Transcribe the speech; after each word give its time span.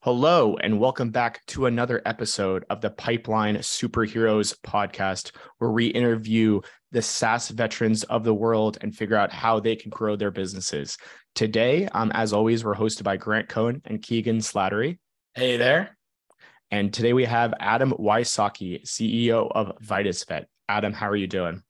Hello, 0.00 0.56
and 0.62 0.78
welcome 0.78 1.10
back 1.10 1.44
to 1.46 1.66
another 1.66 2.00
episode 2.06 2.64
of 2.70 2.80
the 2.80 2.90
Pipeline 2.90 3.56
Superheroes 3.56 4.56
podcast, 4.60 5.32
where 5.58 5.72
we 5.72 5.86
interview 5.86 6.60
the 6.92 7.02
SaaS 7.02 7.48
veterans 7.48 8.04
of 8.04 8.22
the 8.22 8.34
world 8.34 8.78
and 8.82 8.94
figure 8.94 9.16
out 9.16 9.32
how 9.32 9.58
they 9.58 9.74
can 9.74 9.90
grow 9.90 10.14
their 10.14 10.30
businesses. 10.30 10.96
Today, 11.34 11.86
um, 11.88 12.12
as 12.14 12.32
always, 12.32 12.64
we're 12.64 12.76
hosted 12.76 13.02
by 13.02 13.16
Grant 13.16 13.48
Cohen 13.48 13.82
and 13.84 14.00
Keegan 14.00 14.38
Slattery. 14.38 14.98
Hey 15.34 15.56
there. 15.56 15.96
And 16.70 16.92
today 16.92 17.12
we 17.12 17.24
have 17.24 17.54
Adam 17.58 17.92
Wysocki, 17.92 18.82
CEO 18.84 19.50
of 19.50 19.72
VitusVet. 19.82 20.44
Adam, 20.68 20.92
how 20.92 21.08
are 21.08 21.16
you 21.16 21.26
doing? 21.26 21.62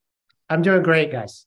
I'm 0.50 0.62
doing 0.62 0.82
great, 0.82 1.10
guys. 1.10 1.46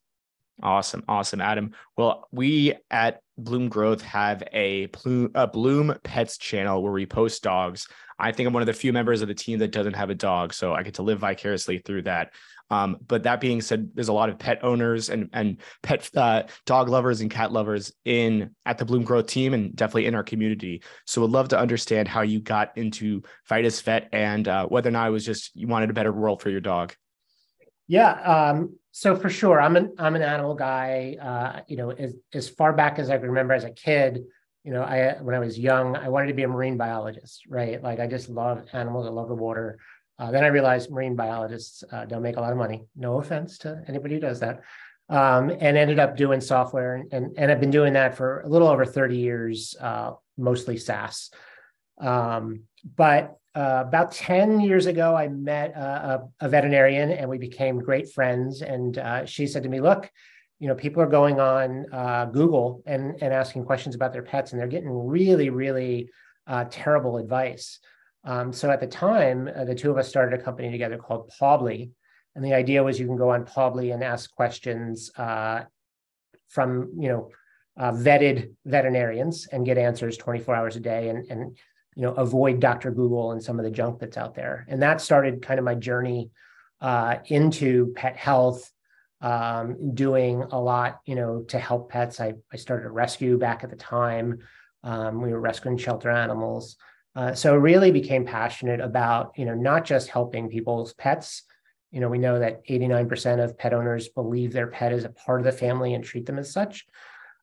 Awesome. 0.61 1.03
Awesome, 1.07 1.41
Adam. 1.41 1.71
Well, 1.97 2.27
we 2.31 2.73
at 2.91 3.21
Bloom 3.37 3.69
Growth 3.69 4.01
have 4.01 4.43
a 4.51 4.87
Bloom, 4.87 5.31
a 5.35 5.47
Bloom 5.47 5.95
Pets 6.03 6.37
channel 6.37 6.83
where 6.83 6.91
we 6.91 7.05
post 7.05 7.43
dogs. 7.43 7.87
I 8.17 8.33
think 8.33 8.47
I'm 8.47 8.53
one 8.53 8.61
of 8.61 8.67
the 8.67 8.73
few 8.73 8.91
members 8.91 9.21
of 9.21 9.29
the 9.29 9.33
team 9.33 9.59
that 9.59 9.71
doesn't 9.71 9.95
have 9.95 10.09
a 10.09 10.15
dog, 10.15 10.53
so 10.53 10.73
I 10.73 10.83
get 10.83 10.95
to 10.95 11.03
live 11.03 11.19
vicariously 11.19 11.77
through 11.77 12.03
that. 12.03 12.33
Um, 12.69 12.97
but 13.07 13.23
that 13.23 13.39
being 13.39 13.61
said, 13.61 13.89
there's 13.95 14.09
a 14.09 14.13
lot 14.13 14.29
of 14.29 14.37
pet 14.37 14.63
owners 14.63 15.09
and 15.09 15.29
and 15.33 15.61
pet 15.81 16.09
uh, 16.15 16.43
dog 16.65 16.89
lovers 16.89 17.21
and 17.21 17.31
cat 17.31 17.51
lovers 17.51 17.93
in 18.05 18.55
at 18.65 18.77
the 18.77 18.85
Bloom 18.85 19.03
Growth 19.03 19.27
team 19.27 19.53
and 19.53 19.75
definitely 19.75 20.05
in 20.05 20.15
our 20.15 20.23
community. 20.23 20.83
So 21.05 21.21
would 21.21 21.31
love 21.31 21.49
to 21.49 21.59
understand 21.59 22.07
how 22.07 22.21
you 22.21 22.41
got 22.41 22.77
into 22.77 23.23
VitusVet 23.49 24.07
and 24.11 24.47
uh, 24.47 24.67
whether 24.67 24.89
or 24.89 24.91
not 24.91 25.07
it 25.07 25.11
was 25.11 25.25
just 25.25 25.55
you 25.55 25.67
wanted 25.67 25.89
a 25.89 25.93
better 25.93 26.11
world 26.11 26.41
for 26.41 26.49
your 26.49 26.61
dog. 26.61 26.93
Yeah, 27.89 28.11
um, 28.11 28.77
so 28.91 29.15
for 29.15 29.29
sure, 29.29 29.59
I'm 29.59 29.75
an 29.75 29.95
I'm 29.97 30.15
an 30.15 30.21
animal 30.21 30.53
guy. 30.53 31.17
Uh, 31.19 31.61
you 31.67 31.75
know, 31.75 31.89
as 31.89 32.15
as 32.35 32.47
far 32.47 32.71
back 32.71 32.99
as 32.99 33.09
I 33.09 33.17
can 33.17 33.27
remember 33.29 33.53
as 33.55 33.63
a 33.63 33.71
kid, 33.71 34.25
you 34.63 34.71
know, 34.71 34.83
I 34.83 35.13
when 35.21 35.33
I 35.33 35.39
was 35.39 35.57
young, 35.57 35.95
I 35.95 36.07
wanted 36.09 36.27
to 36.27 36.35
be 36.35 36.43
a 36.43 36.47
marine 36.47 36.77
biologist, 36.77 37.45
right? 37.49 37.81
Like 37.81 37.99
I 37.99 38.05
just 38.05 38.29
love 38.29 38.63
animals. 38.73 39.07
I 39.07 39.09
love 39.09 39.27
the 39.27 39.33
water. 39.33 39.79
Uh, 40.19 40.29
then 40.29 40.43
I 40.43 40.47
realized 40.47 40.91
marine 40.91 41.15
biologists 41.15 41.83
uh, 41.91 42.05
don't 42.05 42.21
make 42.21 42.37
a 42.37 42.41
lot 42.41 42.51
of 42.51 42.59
money. 42.59 42.85
No 42.95 43.19
offense 43.19 43.57
to 43.59 43.83
anybody 43.87 44.15
who 44.15 44.21
does 44.21 44.39
that. 44.41 44.61
Um, 45.09 45.49
and 45.49 45.75
ended 45.75 45.97
up 45.97 46.15
doing 46.15 46.41
software, 46.41 46.93
and, 46.93 47.11
and 47.11 47.39
and 47.39 47.51
I've 47.51 47.59
been 47.59 47.71
doing 47.71 47.93
that 47.93 48.15
for 48.15 48.41
a 48.41 48.47
little 48.47 48.67
over 48.67 48.85
30 48.85 49.17
years, 49.17 49.75
uh, 49.81 50.11
mostly 50.37 50.77
SaaS. 50.77 51.31
Um, 51.99 52.65
but 52.95 53.38
uh, 53.55 53.83
about 53.87 54.11
10 54.11 54.61
years 54.61 54.85
ago, 54.85 55.15
I 55.15 55.27
met 55.27 55.71
a, 55.71 56.21
a, 56.39 56.49
veterinarian 56.49 57.09
and 57.11 57.27
we 57.27 57.39
became 57.39 57.79
great 57.79 58.11
friends. 58.11 58.61
And 58.61 58.97
uh, 58.97 59.25
she 59.25 59.47
said 59.47 59.63
to 59.63 59.69
me, 59.69 59.81
Look, 59.81 60.09
you 60.59 60.67
know, 60.67 60.75
people 60.75 61.01
are 61.01 61.07
going 61.07 61.39
on 61.39 61.85
uh, 61.91 62.25
Google 62.25 62.83
and, 62.85 63.15
and 63.21 63.33
asking 63.33 63.65
questions 63.65 63.95
about 63.95 64.13
their 64.13 64.21
pets, 64.21 64.51
and 64.51 64.59
they're 64.59 64.67
getting 64.67 64.91
really, 64.91 65.49
really 65.49 66.09
uh, 66.45 66.65
terrible 66.69 67.17
advice. 67.17 67.79
Um, 68.23 68.53
so 68.53 68.69
at 68.69 68.81
the 68.81 68.87
time, 68.87 69.49
uh, 69.55 69.63
the 69.63 69.73
two 69.73 69.89
of 69.89 69.97
us 69.97 70.07
started 70.07 70.39
a 70.39 70.43
company 70.43 70.69
together 70.69 70.97
called 70.97 71.31
Pawbly. 71.39 71.91
And 72.35 72.45
the 72.45 72.53
idea 72.53 72.83
was 72.83 72.99
you 72.99 73.07
can 73.07 73.17
go 73.17 73.31
on 73.31 73.45
Pawbly 73.45 73.93
and 73.93 74.03
ask 74.03 74.29
questions 74.31 75.11
from, 75.15 76.91
you 76.97 77.09
know, 77.09 77.29
vetted 77.77 78.53
veterinarians 78.65 79.47
and 79.47 79.65
get 79.65 79.77
answers 79.77 80.17
24 80.17 80.55
hours 80.55 80.75
a 80.75 80.79
day. 80.79 81.09
And, 81.09 81.25
and 81.31 81.57
you 81.99 82.05
know 82.05 82.13
avoid 82.13 82.61
dr 82.61 82.89
google 82.91 83.33
and 83.33 83.43
some 83.43 83.59
of 83.59 83.65
the 83.65 83.71
junk 83.71 83.99
that's 83.99 84.15
out 84.15 84.33
there. 84.33 84.65
And 84.69 84.81
that 84.81 85.01
started 85.01 85.41
kind 85.41 85.59
of 85.59 85.65
my 85.65 85.75
journey 85.75 86.31
uh, 86.79 87.17
into 87.25 87.91
pet 87.93 88.15
health 88.15 88.71
um, 89.19 89.93
doing 89.93 90.43
a 90.51 90.57
lot 90.57 91.01
you 91.05 91.15
know 91.15 91.41
to 91.49 91.59
help 91.59 91.91
pets. 91.91 92.21
I, 92.21 92.35
I 92.53 92.55
started 92.55 92.85
a 92.85 92.91
rescue 92.91 93.37
back 93.37 93.65
at 93.65 93.69
the 93.69 93.75
time. 93.75 94.39
Um, 94.81 95.21
we 95.21 95.33
were 95.33 95.41
rescuing 95.41 95.77
shelter 95.77 96.09
animals. 96.09 96.77
Uh, 97.17 97.33
so 97.33 97.53
really 97.53 97.91
became 97.91 98.25
passionate 98.25 98.79
about 98.79 99.33
you 99.35 99.43
know 99.43 99.55
not 99.55 99.83
just 99.83 100.07
helping 100.07 100.47
people's 100.47 100.93
pets. 100.93 101.43
You 101.91 101.99
know 101.99 102.07
we 102.07 102.17
know 102.17 102.39
that 102.39 102.65
89% 102.65 103.43
of 103.43 103.57
pet 103.57 103.73
owners 103.73 104.07
believe 104.07 104.53
their 104.53 104.67
pet 104.67 104.93
is 104.93 105.03
a 105.03 105.09
part 105.09 105.41
of 105.41 105.45
the 105.45 105.51
family 105.51 105.95
and 105.95 106.01
treat 106.01 106.25
them 106.25 106.39
as 106.39 106.53
such. 106.53 106.85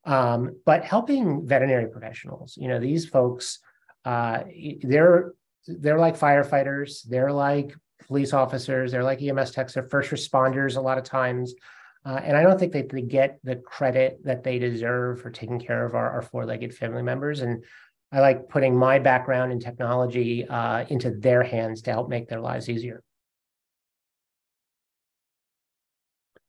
Um, 0.07 0.61
but 0.65 0.83
helping 0.83 1.47
veterinary 1.47 1.89
professionals 1.89 2.57
you 2.57 2.69
know 2.69 2.81
these 2.81 3.07
folks 3.07 3.59
uh, 4.07 4.45
they're 4.83 5.33
they're 5.67 5.99
like 5.99 6.17
firefighters, 6.17 7.03
they're 7.09 7.33
like 7.33 7.75
police 8.07 8.33
officers, 8.33 8.93
they're 8.93 9.03
like 9.03 9.21
EMS 9.21 9.51
techs, 9.51 9.75
they're 9.75 9.89
first 9.89 10.11
responders 10.11 10.77
a 10.77 10.81
lot 10.81 10.97
of 10.97 11.03
times. 11.05 11.55
Uh, 12.05 12.21
and 12.23 12.37
I 12.37 12.43
don't 12.43 12.57
think 12.57 12.73
that 12.73 12.89
they 12.89 13.03
get 13.03 13.41
the 13.43 13.57
credit 13.57 14.21
that 14.23 14.45
they 14.45 14.61
deserve 14.61 15.21
for 15.21 15.29
taking 15.29 15.59
care 15.59 15.85
of 15.85 15.97
our, 15.97 16.09
our 16.09 16.23
four-legged 16.23 16.73
family 16.73 17.03
members. 17.03 17.41
And 17.41 17.65
I 18.13 18.21
like 18.21 18.49
putting 18.49 18.77
my 18.77 19.01
background 19.01 19.51
in 19.51 19.59
technology 19.59 20.47
uh, 20.47 20.85
into 20.89 21.11
their 21.11 21.43
hands 21.43 21.83
to 21.83 21.91
help 21.91 22.09
make 22.09 22.29
their 22.29 22.41
lives 22.41 22.69
easier. 22.69 23.03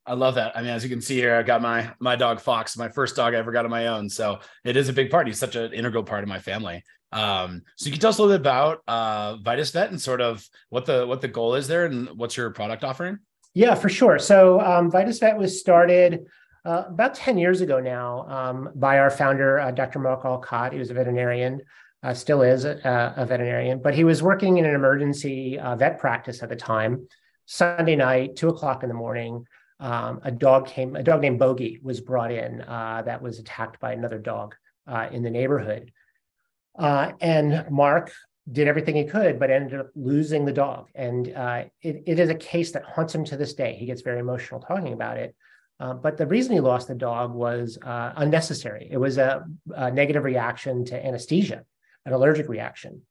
I 0.05 0.13
love 0.13 0.35
that. 0.35 0.55
I 0.55 0.61
mean, 0.61 0.69
as 0.69 0.83
you 0.83 0.89
can 0.89 1.01
see 1.01 1.15
here, 1.15 1.35
I 1.35 1.43
got 1.43 1.61
my 1.61 1.91
my 1.99 2.15
dog 2.15 2.39
Fox, 2.39 2.77
my 2.77 2.87
first 2.87 3.15
dog 3.15 3.33
I 3.33 3.37
ever 3.37 3.51
got 3.51 3.65
on 3.65 3.71
my 3.71 3.87
own. 3.87 4.09
So 4.09 4.39
it 4.63 4.77
is 4.77 4.87
a 4.87 4.93
big 4.93 5.09
part. 5.09 5.27
He's 5.27 5.37
such 5.39 5.57
an 5.57 5.73
integral 5.73 6.03
part 6.03 6.23
of 6.23 6.29
my 6.29 6.39
family. 6.39 6.83
Um, 7.11 7.63
so 7.77 7.85
you 7.85 7.91
can 7.91 8.01
tell 8.01 8.09
us 8.09 8.17
a 8.17 8.21
little 8.21 8.37
bit 8.37 8.41
about 8.41 8.81
uh, 8.87 9.37
VitusVet 9.37 9.89
and 9.89 10.01
sort 10.01 10.21
of 10.21 10.47
what 10.69 10.85
the 10.85 11.07
what 11.07 11.21
the 11.21 11.27
goal 11.27 11.55
is 11.55 11.67
there 11.67 11.85
and 11.85 12.09
what's 12.17 12.35
your 12.35 12.49
product 12.51 12.83
offering. 12.83 13.19
Yeah, 13.53 13.75
for 13.75 13.89
sure. 13.89 14.19
So 14.19 14.61
um, 14.61 14.91
VitusVet 14.91 15.37
was 15.37 15.59
started 15.59 16.25
uh, 16.65 16.83
about 16.89 17.15
10 17.15 17.37
years 17.37 17.61
ago 17.61 17.79
now 17.79 18.27
um, 18.27 18.69
by 18.75 18.99
our 18.99 19.09
founder, 19.09 19.59
uh, 19.59 19.71
Dr. 19.71 19.99
Mark 19.99 20.25
Olcott. 20.25 20.73
He 20.73 20.79
was 20.79 20.91
a 20.91 20.93
veterinarian, 20.93 21.61
uh, 22.03 22.13
still 22.13 22.41
is 22.41 22.65
a, 22.65 23.13
a, 23.15 23.25
veterinarian, 23.25 23.81
but 23.81 23.95
he 23.95 24.03
was 24.03 24.21
working 24.21 24.57
in 24.57 24.65
an 24.65 24.75
emergency 24.75 25.57
uh, 25.57 25.75
vet 25.75 25.97
practice 25.97 26.43
at 26.43 26.49
the 26.49 26.55
time. 26.55 27.07
Sunday 27.45 27.95
night, 27.95 28.35
two 28.35 28.49
o'clock 28.49 28.83
in 28.83 28.89
the 28.89 28.95
morning, 28.95 29.45
um, 29.79 30.19
a 30.23 30.31
dog 30.31 30.67
came, 30.67 30.95
a 30.95 31.03
dog 31.03 31.21
named 31.21 31.39
Bogey 31.39 31.79
was 31.81 32.01
brought 32.01 32.31
in 32.31 32.61
uh, 32.61 33.03
that 33.05 33.21
was 33.21 33.39
attacked 33.39 33.79
by 33.79 33.93
another 33.93 34.19
dog 34.19 34.55
uh, 34.87 35.07
in 35.11 35.23
the 35.23 35.29
neighborhood. 35.29 35.91
Uh, 36.77 37.11
and 37.21 37.65
Mark 37.69 38.11
did 38.51 38.67
everything 38.67 38.95
he 38.95 39.03
could, 39.03 39.39
but 39.39 39.51
ended 39.51 39.79
up 39.79 39.89
losing 39.95 40.45
the 40.45 40.53
dog. 40.53 40.87
And 40.95 41.33
uh, 41.35 41.63
it, 41.81 42.03
it 42.05 42.19
is 42.19 42.29
a 42.29 42.35
case 42.35 42.71
that 42.71 42.85
haunts 42.85 43.13
him 43.13 43.25
to 43.25 43.37
this 43.37 43.53
day. 43.53 43.75
He 43.75 43.85
gets 43.85 44.01
very 44.01 44.19
emotional 44.19 44.61
talking 44.61 44.93
about 44.93 45.17
it. 45.17 45.35
Uh, 45.79 45.93
but 45.93 46.17
the 46.17 46.25
reason 46.25 46.53
he 46.53 46.59
lost 46.59 46.87
the 46.87 46.95
dog 46.95 47.33
was 47.33 47.77
uh, 47.83 48.13
unnecessary. 48.15 48.87
It 48.89 48.97
was 48.97 49.17
a, 49.17 49.43
a, 49.75 49.91
negative 49.91 50.23
reaction 50.23 50.85
to 50.85 51.05
anesthesia, 51.05 51.63
an 52.05 52.13
allergic 52.13 52.47
reaction. 52.47 53.01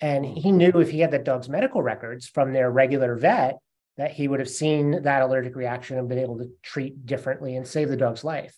And 0.00 0.24
he 0.24 0.50
knew 0.50 0.72
if 0.80 0.90
he 0.90 1.00
had 1.00 1.12
the 1.12 1.18
dog's 1.18 1.48
medical 1.48 1.82
records 1.82 2.26
from 2.26 2.52
their 2.52 2.70
regular 2.70 3.14
vet, 3.16 3.58
that 3.98 4.12
he 4.12 4.26
would 4.26 4.40
have 4.40 4.48
seen 4.48 5.02
that 5.02 5.22
allergic 5.22 5.54
reaction 5.54 5.98
and 5.98 6.08
been 6.08 6.18
able 6.18 6.38
to 6.38 6.50
treat 6.62 7.04
differently 7.04 7.56
and 7.56 7.66
save 7.66 7.88
the 7.88 7.96
dog's 7.96 8.24
life. 8.24 8.56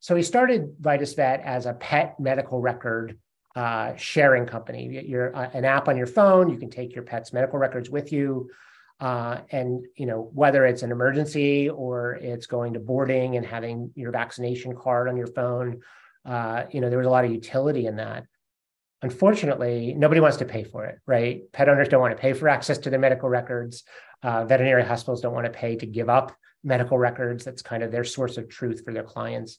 So 0.00 0.14
he 0.14 0.22
started 0.22 0.76
VitusVet 0.80 1.42
as 1.42 1.66
a 1.66 1.72
pet 1.72 2.20
medical 2.20 2.60
record 2.60 3.18
uh, 3.54 3.94
sharing 3.96 4.46
company. 4.46 5.04
You're 5.06 5.34
uh, 5.34 5.50
an 5.52 5.64
app 5.64 5.88
on 5.88 5.96
your 5.96 6.06
phone. 6.06 6.50
You 6.50 6.58
can 6.58 6.70
take 6.70 6.94
your 6.94 7.04
pet's 7.04 7.32
medical 7.32 7.58
records 7.58 7.88
with 7.88 8.12
you, 8.12 8.50
uh, 9.00 9.38
and 9.50 9.84
you 9.96 10.06
know 10.06 10.30
whether 10.34 10.66
it's 10.66 10.82
an 10.82 10.90
emergency 10.90 11.68
or 11.68 12.14
it's 12.14 12.46
going 12.46 12.74
to 12.74 12.80
boarding 12.80 13.36
and 13.36 13.46
having 13.46 13.90
your 13.94 14.10
vaccination 14.10 14.74
card 14.74 15.08
on 15.08 15.16
your 15.16 15.28
phone. 15.28 15.80
Uh, 16.24 16.64
you 16.70 16.80
know 16.80 16.88
there 16.88 16.98
was 16.98 17.06
a 17.06 17.10
lot 17.10 17.24
of 17.24 17.30
utility 17.30 17.86
in 17.86 17.96
that. 17.96 18.26
Unfortunately, 19.02 19.94
nobody 19.94 20.20
wants 20.20 20.38
to 20.38 20.46
pay 20.46 20.64
for 20.64 20.86
it, 20.86 20.98
right? 21.06 21.42
Pet 21.52 21.68
owners 21.68 21.88
don't 21.88 22.00
want 22.00 22.16
to 22.16 22.20
pay 22.20 22.32
for 22.32 22.48
access 22.48 22.78
to 22.78 22.90
their 22.90 22.98
medical 22.98 23.28
records. 23.28 23.84
Uh, 24.22 24.46
veterinary 24.46 24.82
hospitals 24.82 25.20
don't 25.20 25.34
want 25.34 25.44
to 25.44 25.52
pay 25.52 25.76
to 25.76 25.84
give 25.84 26.08
up 26.08 26.34
medical 26.64 26.96
records. 26.96 27.44
That's 27.44 27.60
kind 27.60 27.82
of 27.82 27.92
their 27.92 28.04
source 28.04 28.38
of 28.38 28.48
truth 28.48 28.82
for 28.84 28.94
their 28.94 29.02
clients. 29.04 29.58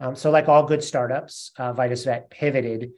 Um, 0.00 0.16
so, 0.16 0.30
like 0.30 0.48
all 0.48 0.66
good 0.66 0.82
startups, 0.82 1.52
uh, 1.58 1.72
VitusVet 1.72 2.30
pivoted 2.30 2.90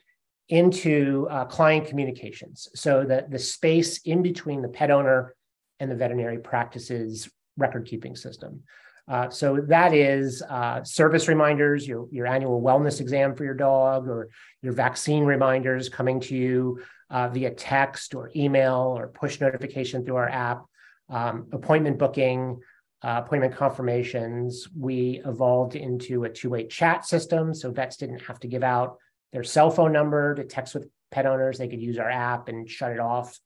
into 0.52 1.26
uh, 1.31 1.46
client 1.46 1.87
communications. 1.87 2.69
So 2.75 3.04
the, 3.04 3.25
the 3.26 3.38
space 3.38 4.02
in 4.02 4.20
between 4.20 4.60
the 4.60 4.69
pet 4.69 4.90
owner 4.90 5.34
and 5.81 5.90
the 5.90 5.96
veterinary 5.96 6.38
practices 6.38 7.31
record 7.56 7.87
keeping 7.87 8.14
system. 8.14 8.62
Uh, 9.08 9.31
so 9.31 9.62
that 9.66 9.94
is 9.94 10.43
uh, 10.43 10.84
service 10.84 11.26
reminders, 11.26 11.88
your, 11.88 12.06
your 12.10 12.26
annual 12.26 12.60
wellness 12.60 13.00
exam 13.00 13.34
for 13.34 13.44
your 13.44 13.54
dog, 13.54 14.06
or 14.06 14.28
your 14.60 14.75
vaccine 14.75 15.25
reminders 15.25 15.88
coming 15.88 16.20
to 16.20 16.37
you 16.37 16.82
uh, 17.08 17.28
via 17.31 17.50
text 17.50 18.14
or 18.14 18.31
email 18.37 18.94
or 18.98 19.08
push 19.08 19.40
notification 19.40 20.05
through 20.05 20.16
our 20.16 20.28
app, 20.28 20.66
um, 21.08 21.46
appointment 21.52 21.98
booking, 21.98 22.60
uh, 23.02 23.22
appointment 23.25 23.56
confirmations. 23.56 24.69
We 24.78 25.22
evolved 25.25 25.76
into 25.76 26.25
a 26.25 26.28
two-way 26.28 26.66
chat 26.66 27.06
system, 27.06 27.55
so 27.55 27.70
vets 27.70 27.96
didn't 27.96 28.20
have 28.20 28.38
to 28.40 28.48
give 28.48 28.62
out 28.62 28.98
their 29.32 29.44
cell 29.44 29.70
phone 29.70 29.93
number 29.93 30.34
to 30.34 30.44
text 30.44 30.75
with 30.75 30.88
pet 31.11 31.26
owners. 31.26 31.58
They 31.58 31.69
could 31.69 31.82
use 31.82 31.99
our 31.99 32.11
app 32.11 32.49
and 32.49 32.69
shut 32.69 32.93
it 32.93 33.00
off. 33.00 33.38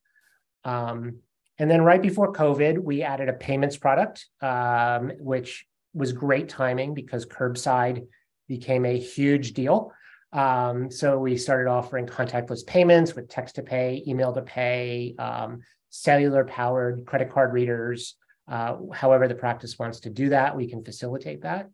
Um, 0.64 1.18
and 1.58 1.70
then 1.70 1.82
right 1.82 2.02
before 2.02 2.32
COVID, 2.32 2.78
we 2.78 3.02
added 3.02 3.28
a 3.28 3.32
payments 3.32 3.76
product, 3.76 4.26
um, 4.42 5.12
which 5.18 5.66
was 5.94 6.12
great 6.12 6.48
timing 6.48 6.92
because 6.92 7.24
curbside 7.24 8.06
became 8.48 8.84
a 8.84 8.98
huge 8.98 9.54
deal. 9.54 9.92
Um, 10.32 10.90
so 10.90 11.18
we 11.18 11.36
started 11.38 11.70
offering 11.70 12.06
contactless 12.06 12.66
payments 12.66 13.14
with 13.14 13.28
text 13.28 13.54
to 13.54 13.62
pay, 13.62 14.02
email 14.06 14.32
to 14.34 14.42
pay, 14.42 15.14
um, 15.18 15.62
cellular 15.90 16.44
powered 16.44 17.06
credit 17.06 17.30
card 17.30 17.52
readers. 17.52 18.16
Uh, 18.46 18.76
however, 18.92 19.26
the 19.26 19.34
practice 19.34 19.78
wants 19.78 20.00
to 20.00 20.10
do 20.10 20.28
that, 20.28 20.56
we 20.56 20.68
can 20.68 20.84
facilitate 20.84 21.42
that. 21.42 21.70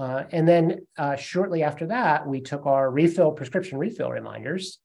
Uh, 0.00 0.24
and 0.32 0.48
then 0.48 0.78
uh, 0.96 1.14
shortly 1.14 1.62
after 1.62 1.86
that, 1.88 2.26
we 2.26 2.40
took 2.40 2.64
our 2.64 2.90
refill 2.90 3.32
prescription 3.32 3.76
refill 3.76 4.10
reminders 4.10 4.78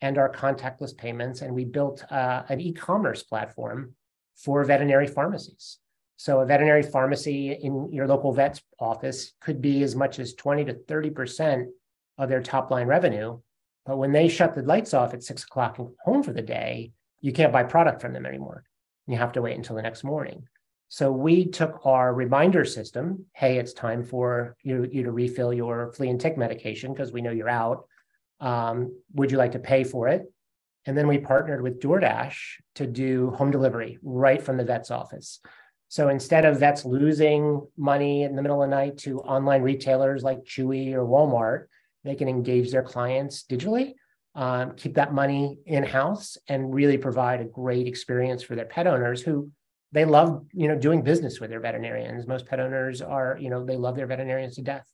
and 0.00 0.16
our 0.16 0.32
contactless 0.32 0.96
payments, 0.96 1.42
and 1.42 1.54
we 1.54 1.66
built 1.66 2.02
uh, 2.10 2.44
an 2.48 2.62
e-commerce 2.62 3.22
platform 3.22 3.92
for 4.36 4.64
veterinary 4.64 5.06
pharmacies. 5.06 5.80
So 6.16 6.40
a 6.40 6.46
veterinary 6.46 6.82
pharmacy 6.82 7.52
in 7.52 7.92
your 7.92 8.06
local 8.06 8.32
vet's 8.32 8.62
office 8.80 9.32
could 9.42 9.60
be 9.60 9.82
as 9.82 9.94
much 9.94 10.18
as 10.18 10.32
20 10.32 10.64
to 10.64 10.74
30 10.88 11.10
percent 11.10 11.68
of 12.16 12.30
their 12.30 12.40
top 12.40 12.70
line 12.70 12.86
revenue. 12.86 13.38
But 13.84 13.98
when 13.98 14.12
they 14.12 14.28
shut 14.28 14.54
the 14.54 14.62
lights 14.62 14.94
off 14.94 15.12
at 15.12 15.22
six 15.22 15.44
o'clock 15.44 15.78
and 15.78 15.88
home 16.06 16.22
for 16.22 16.32
the 16.32 16.40
day, 16.40 16.92
you 17.20 17.34
can't 17.34 17.52
buy 17.52 17.64
product 17.64 18.00
from 18.00 18.14
them 18.14 18.24
anymore. 18.24 18.64
You 19.06 19.18
have 19.18 19.32
to 19.32 19.42
wait 19.42 19.58
until 19.58 19.76
the 19.76 19.82
next 19.82 20.04
morning. 20.04 20.48
So 20.88 21.10
we 21.10 21.46
took 21.46 21.80
our 21.84 22.14
reminder 22.14 22.64
system. 22.64 23.26
Hey, 23.32 23.58
it's 23.58 23.72
time 23.72 24.02
for 24.02 24.56
you, 24.62 24.88
you 24.90 25.02
to 25.02 25.10
refill 25.10 25.52
your 25.52 25.92
flea 25.92 26.10
and 26.10 26.20
tick 26.20 26.38
medication 26.38 26.92
because 26.92 27.12
we 27.12 27.20
know 27.20 27.30
you're 27.30 27.48
out. 27.48 27.86
Um, 28.40 28.96
would 29.14 29.30
you 29.30 29.38
like 29.38 29.52
to 29.52 29.58
pay 29.58 29.84
for 29.84 30.08
it? 30.08 30.22
And 30.86 30.96
then 30.96 31.08
we 31.08 31.18
partnered 31.18 31.62
with 31.62 31.80
DoorDash 31.80 32.36
to 32.76 32.86
do 32.86 33.30
home 33.30 33.50
delivery 33.50 33.98
right 34.02 34.42
from 34.42 34.56
the 34.56 34.64
vet's 34.64 34.90
office. 34.90 35.40
So 35.88 36.08
instead 36.08 36.44
of 36.44 36.58
vets 36.58 36.84
losing 36.84 37.66
money 37.76 38.24
in 38.24 38.36
the 38.36 38.42
middle 38.42 38.62
of 38.62 38.68
the 38.68 38.76
night 38.76 38.98
to 38.98 39.20
online 39.20 39.62
retailers 39.62 40.22
like 40.22 40.44
Chewy 40.44 40.92
or 40.92 41.06
Walmart, 41.06 41.66
they 42.02 42.14
can 42.14 42.28
engage 42.28 42.70
their 42.70 42.82
clients 42.82 43.44
digitally, 43.48 43.94
um, 44.34 44.72
keep 44.76 44.94
that 44.94 45.14
money 45.14 45.58
in 45.66 45.84
house, 45.84 46.36
and 46.48 46.74
really 46.74 46.98
provide 46.98 47.40
a 47.40 47.44
great 47.44 47.86
experience 47.86 48.42
for 48.42 48.56
their 48.56 48.64
pet 48.66 48.86
owners 48.86 49.22
who 49.22 49.50
they 49.94 50.04
love, 50.04 50.44
you 50.52 50.66
know, 50.66 50.76
doing 50.76 51.02
business 51.02 51.38
with 51.40 51.50
their 51.50 51.60
veterinarians. 51.60 52.26
Most 52.26 52.46
pet 52.46 52.58
owners 52.58 53.00
are, 53.00 53.38
you 53.40 53.48
know, 53.48 53.64
they 53.64 53.76
love 53.76 53.94
their 53.94 54.08
veterinarians 54.08 54.56
to 54.56 54.62
death. 54.62 54.84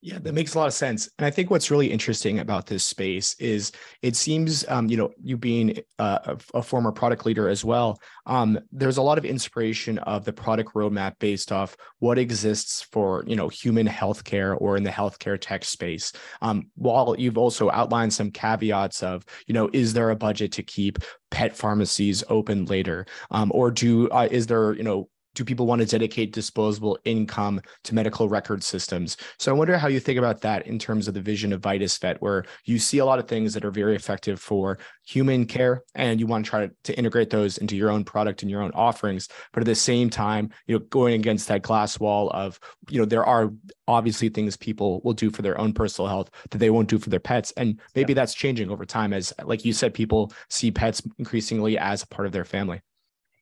Yeah, 0.00 0.18
that 0.20 0.32
makes 0.32 0.54
a 0.54 0.58
lot 0.58 0.68
of 0.68 0.74
sense. 0.74 1.08
And 1.18 1.26
I 1.26 1.30
think 1.30 1.50
what's 1.50 1.72
really 1.72 1.90
interesting 1.90 2.38
about 2.38 2.66
this 2.66 2.86
space 2.86 3.34
is 3.40 3.72
it 4.00 4.14
seems, 4.14 4.64
um, 4.68 4.88
you 4.88 4.96
know, 4.96 5.10
you 5.20 5.36
being 5.36 5.80
uh, 5.98 6.18
a, 6.24 6.58
a, 6.58 6.62
former 6.62 6.92
product 6.92 7.26
leader 7.26 7.48
as 7.48 7.64
well, 7.64 7.98
um, 8.24 8.60
there's 8.70 8.98
a 8.98 9.02
lot 9.02 9.18
of 9.18 9.24
inspiration 9.24 9.98
of 9.98 10.24
the 10.24 10.32
product 10.32 10.74
roadmap 10.74 11.18
based 11.18 11.50
off 11.50 11.76
what 11.98 12.16
exists 12.16 12.82
for, 12.92 13.24
you 13.26 13.34
know, 13.34 13.48
human 13.48 13.88
healthcare 13.88 14.56
or 14.60 14.76
in 14.76 14.84
the 14.84 14.90
healthcare 14.90 15.36
tech 15.40 15.64
space. 15.64 16.12
Um, 16.42 16.70
while 16.76 17.16
you've 17.18 17.38
also 17.38 17.68
outlined 17.68 18.12
some 18.12 18.30
caveats 18.30 19.02
of, 19.02 19.24
you 19.48 19.54
know, 19.54 19.68
is 19.72 19.94
there 19.94 20.10
a 20.10 20.16
budget 20.16 20.52
to 20.52 20.62
keep 20.62 21.00
pet 21.32 21.56
pharmacies 21.56 22.22
open 22.28 22.66
later, 22.66 23.04
um, 23.32 23.50
or 23.52 23.72
do 23.72 24.08
uh, 24.10 24.28
is 24.30 24.46
there, 24.46 24.74
you 24.74 24.84
know, 24.84 25.08
do 25.38 25.44
people 25.44 25.66
want 25.66 25.80
to 25.80 25.86
dedicate 25.86 26.32
disposable 26.32 26.98
income 27.04 27.60
to 27.84 27.94
medical 27.94 28.28
record 28.28 28.60
systems? 28.64 29.16
So 29.38 29.52
I 29.52 29.54
wonder 29.54 29.78
how 29.78 29.86
you 29.86 30.00
think 30.00 30.18
about 30.18 30.40
that 30.40 30.66
in 30.66 30.80
terms 30.80 31.06
of 31.06 31.14
the 31.14 31.20
vision 31.20 31.52
of 31.52 31.60
VitusVet, 31.60 32.16
where 32.18 32.44
you 32.64 32.80
see 32.80 32.98
a 32.98 33.04
lot 33.04 33.20
of 33.20 33.28
things 33.28 33.54
that 33.54 33.64
are 33.64 33.70
very 33.70 33.94
effective 33.94 34.40
for 34.40 34.80
human 35.06 35.46
care, 35.46 35.84
and 35.94 36.18
you 36.18 36.26
want 36.26 36.44
to 36.44 36.50
try 36.50 36.66
to, 36.66 36.72
to 36.82 36.98
integrate 36.98 37.30
those 37.30 37.56
into 37.58 37.76
your 37.76 37.88
own 37.88 38.02
product 38.02 38.42
and 38.42 38.50
your 38.50 38.62
own 38.62 38.72
offerings. 38.74 39.28
But 39.52 39.60
at 39.60 39.66
the 39.66 39.76
same 39.76 40.10
time, 40.10 40.50
you 40.66 40.76
know, 40.76 40.84
going 40.90 41.14
against 41.14 41.46
that 41.46 41.62
glass 41.62 42.00
wall 42.00 42.30
of, 42.30 42.58
you 42.90 42.98
know, 42.98 43.06
there 43.06 43.24
are 43.24 43.52
obviously 43.86 44.30
things 44.30 44.56
people 44.56 45.00
will 45.04 45.12
do 45.12 45.30
for 45.30 45.42
their 45.42 45.60
own 45.60 45.72
personal 45.72 46.08
health 46.08 46.30
that 46.50 46.58
they 46.58 46.70
won't 46.70 46.88
do 46.88 46.98
for 46.98 47.10
their 47.10 47.20
pets. 47.20 47.52
And 47.56 47.78
maybe 47.94 48.12
yeah. 48.12 48.16
that's 48.16 48.34
changing 48.34 48.70
over 48.70 48.84
time 48.84 49.12
as, 49.12 49.32
like 49.44 49.64
you 49.64 49.72
said, 49.72 49.94
people 49.94 50.32
see 50.50 50.72
pets 50.72 51.00
increasingly 51.16 51.78
as 51.78 52.02
a 52.02 52.08
part 52.08 52.26
of 52.26 52.32
their 52.32 52.44
family. 52.44 52.80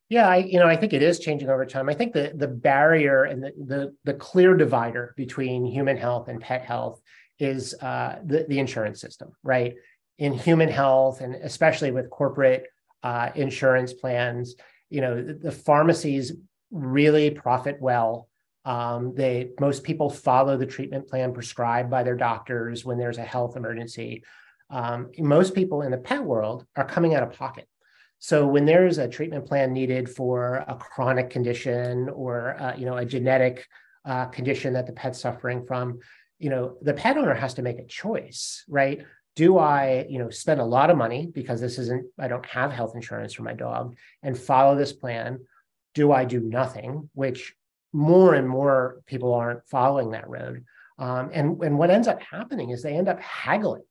Yeah, 0.09 0.27
I 0.29 0.37
you 0.37 0.59
know 0.59 0.67
I 0.67 0.77
think 0.77 0.93
it 0.93 1.03
is 1.03 1.19
changing 1.19 1.49
over 1.49 1.65
time. 1.65 1.89
I 1.89 1.93
think 1.93 2.13
the 2.13 2.31
the 2.33 2.47
barrier 2.47 3.23
and 3.25 3.43
the 3.43 3.51
the, 3.57 3.95
the 4.05 4.13
clear 4.13 4.55
divider 4.55 5.13
between 5.17 5.65
human 5.65 5.97
health 5.97 6.29
and 6.29 6.39
pet 6.39 6.63
health 6.63 7.01
is 7.39 7.73
uh, 7.81 8.19
the 8.23 8.45
the 8.47 8.59
insurance 8.59 9.01
system, 9.01 9.31
right? 9.43 9.75
In 10.17 10.33
human 10.33 10.69
health 10.69 11.21
and 11.21 11.35
especially 11.35 11.91
with 11.91 12.09
corporate 12.09 12.65
uh, 13.03 13.29
insurance 13.35 13.93
plans, 13.93 14.55
you 14.89 15.01
know 15.01 15.21
the, 15.21 15.33
the 15.33 15.51
pharmacies 15.51 16.33
really 16.71 17.29
profit 17.29 17.77
well. 17.81 18.29
Um, 18.63 19.13
they 19.13 19.49
most 19.59 19.83
people 19.83 20.09
follow 20.09 20.57
the 20.57 20.65
treatment 20.65 21.07
plan 21.09 21.33
prescribed 21.33 21.89
by 21.89 22.03
their 22.03 22.15
doctors 22.15 22.85
when 22.85 22.97
there's 22.97 23.17
a 23.17 23.23
health 23.23 23.57
emergency. 23.57 24.23
Um, 24.69 25.11
most 25.17 25.53
people 25.53 25.81
in 25.81 25.91
the 25.91 25.97
pet 25.97 26.23
world 26.23 26.65
are 26.75 26.85
coming 26.85 27.13
out 27.13 27.23
of 27.23 27.33
pocket 27.33 27.67
so 28.19 28.47
when 28.47 28.65
there's 28.65 28.97
a 28.97 29.07
treatment 29.07 29.45
plan 29.45 29.73
needed 29.73 30.09
for 30.09 30.65
a 30.67 30.75
chronic 30.75 31.29
condition 31.29 32.09
or 32.09 32.59
uh, 32.59 32.75
you 32.75 32.85
know 32.85 32.97
a 32.97 33.05
genetic 33.05 33.67
uh, 34.05 34.25
condition 34.25 34.73
that 34.73 34.87
the 34.87 34.93
pet's 34.93 35.19
suffering 35.19 35.65
from, 35.65 35.99
you 36.39 36.49
know 36.49 36.77
the 36.81 36.93
pet 36.93 37.17
owner 37.17 37.33
has 37.33 37.53
to 37.55 37.61
make 37.61 37.79
a 37.79 37.85
choice, 37.85 38.63
right? 38.67 39.05
Do 39.35 39.57
I 39.57 40.05
you 40.09 40.19
know 40.19 40.29
spend 40.29 40.61
a 40.61 40.65
lot 40.65 40.89
of 40.89 40.97
money 40.97 41.27
because 41.31 41.61
this 41.61 41.77
isn't 41.77 42.05
I 42.19 42.27
don't 42.27 42.45
have 42.45 42.71
health 42.71 42.95
insurance 42.95 43.33
for 43.33 43.43
my 43.43 43.53
dog 43.53 43.95
and 44.23 44.37
follow 44.37 44.75
this 44.75 44.93
plan? 44.93 45.39
Do 45.93 46.11
I 46.11 46.25
do 46.25 46.39
nothing, 46.39 47.09
which 47.13 47.55
more 47.93 48.35
and 48.35 48.47
more 48.47 49.01
people 49.05 49.33
aren't 49.33 49.67
following 49.67 50.11
that 50.11 50.29
road. 50.29 50.65
Um, 50.99 51.29
and, 51.33 51.61
and 51.63 51.77
what 51.77 51.89
ends 51.89 52.07
up 52.07 52.21
happening 52.21 52.69
is 52.69 52.81
they 52.81 52.95
end 52.95 53.09
up 53.09 53.19
haggling 53.19 53.83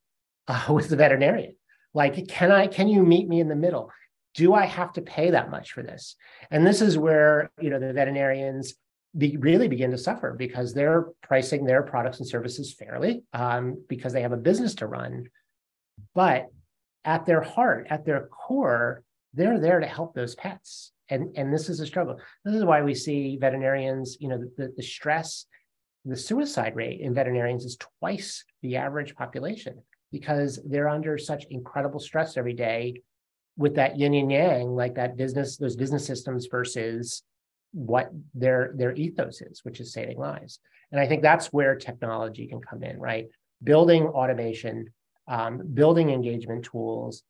uh, 0.48 0.66
with 0.70 0.88
the 0.88 0.96
veterinarian. 0.96 1.56
Like, 1.94 2.28
can 2.28 2.52
I, 2.52 2.66
can 2.66 2.88
you 2.88 3.02
meet 3.02 3.28
me 3.28 3.40
in 3.40 3.48
the 3.48 3.56
middle? 3.56 3.90
Do 4.36 4.54
I 4.54 4.66
have 4.66 4.92
to 4.92 5.02
pay 5.02 5.30
that 5.30 5.50
much 5.50 5.72
for 5.72 5.82
this? 5.82 6.14
And 6.50 6.66
this 6.66 6.82
is 6.82 6.96
where 6.96 7.50
you 7.60 7.70
know 7.70 7.80
the 7.80 7.92
veterinarians 7.92 8.74
be, 9.16 9.36
really 9.38 9.66
begin 9.66 9.90
to 9.90 9.98
suffer 9.98 10.34
because 10.36 10.74
they're 10.74 11.06
pricing 11.22 11.64
their 11.64 11.82
products 11.82 12.18
and 12.18 12.28
services 12.28 12.74
fairly 12.74 13.22
um, 13.32 13.82
because 13.88 14.12
they 14.12 14.22
have 14.22 14.32
a 14.32 14.36
business 14.36 14.74
to 14.76 14.86
run. 14.86 15.24
But 16.14 16.46
at 17.04 17.24
their 17.24 17.40
heart, 17.40 17.86
at 17.88 18.04
their 18.04 18.26
core, 18.26 19.02
they're 19.32 19.58
there 19.58 19.80
to 19.80 19.86
help 19.86 20.14
those 20.14 20.34
pets. 20.34 20.92
And, 21.08 21.36
and 21.36 21.52
this 21.52 21.68
is 21.68 21.80
a 21.80 21.86
struggle. 21.86 22.18
This 22.44 22.54
is 22.54 22.64
why 22.64 22.82
we 22.82 22.94
see 22.94 23.38
veterinarians, 23.40 24.16
you 24.20 24.28
know, 24.28 24.38
the, 24.56 24.72
the 24.76 24.82
stress, 24.82 25.46
the 26.04 26.16
suicide 26.16 26.74
rate 26.74 27.00
in 27.00 27.14
veterinarians 27.14 27.64
is 27.64 27.78
twice 28.00 28.44
the 28.62 28.76
average 28.76 29.14
population 29.14 29.82
because 30.12 30.58
they're 30.66 30.88
under 30.88 31.16
such 31.16 31.44
incredible 31.50 32.00
stress 32.00 32.36
every 32.36 32.54
day 32.54 32.94
with 33.56 33.74
that 33.76 33.98
yin 33.98 34.14
and 34.14 34.30
yang, 34.30 34.74
like 34.74 34.94
that 34.94 35.16
business, 35.16 35.56
those 35.56 35.76
business 35.76 36.06
systems 36.06 36.46
versus 36.50 37.22
what 37.72 38.10
their 38.34 38.72
their 38.76 38.94
ethos 38.94 39.40
is, 39.40 39.60
which 39.64 39.80
is 39.80 39.92
saving 39.92 40.18
lives. 40.18 40.60
And 40.92 41.00
I 41.00 41.06
think 41.06 41.22
that's 41.22 41.52
where 41.52 41.74
technology 41.74 42.46
can 42.46 42.60
come 42.60 42.82
in, 42.82 42.98
right? 42.98 43.26
Building 43.62 44.04
automation, 44.04 44.90
um, 45.26 45.62
building 45.74 46.10
engagement 46.10 46.64
tools, 46.64 47.22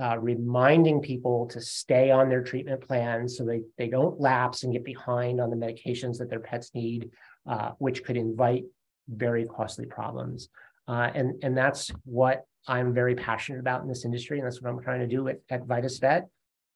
uh, 0.00 0.18
reminding 0.18 1.00
people 1.00 1.46
to 1.46 1.60
stay 1.60 2.10
on 2.10 2.28
their 2.28 2.42
treatment 2.42 2.80
plans 2.80 3.36
so 3.36 3.44
they, 3.44 3.62
they 3.78 3.88
don't 3.88 4.20
lapse 4.20 4.64
and 4.64 4.72
get 4.72 4.84
behind 4.84 5.40
on 5.40 5.50
the 5.50 5.56
medications 5.56 6.18
that 6.18 6.28
their 6.28 6.40
pets 6.40 6.72
need, 6.74 7.10
uh, 7.46 7.70
which 7.78 8.02
could 8.02 8.16
invite 8.16 8.64
very 9.08 9.46
costly 9.46 9.86
problems. 9.86 10.48
Uh, 10.88 11.10
and, 11.14 11.42
and 11.44 11.56
that's 11.56 11.90
what 12.04 12.44
I'm 12.66 12.94
very 12.94 13.14
passionate 13.14 13.60
about 13.60 13.82
in 13.82 13.88
this 13.88 14.04
industry, 14.04 14.38
and 14.38 14.46
that's 14.46 14.62
what 14.62 14.70
I'm 14.70 14.80
trying 14.82 15.00
to 15.00 15.06
do 15.06 15.28
at, 15.28 15.40
at 15.50 15.66
VitusVet 15.66 16.22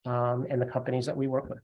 um, 0.04 0.46
and 0.50 0.60
the 0.60 0.66
companies 0.66 1.06
that 1.06 1.16
we 1.16 1.26
work 1.26 1.48
with. 1.48 1.60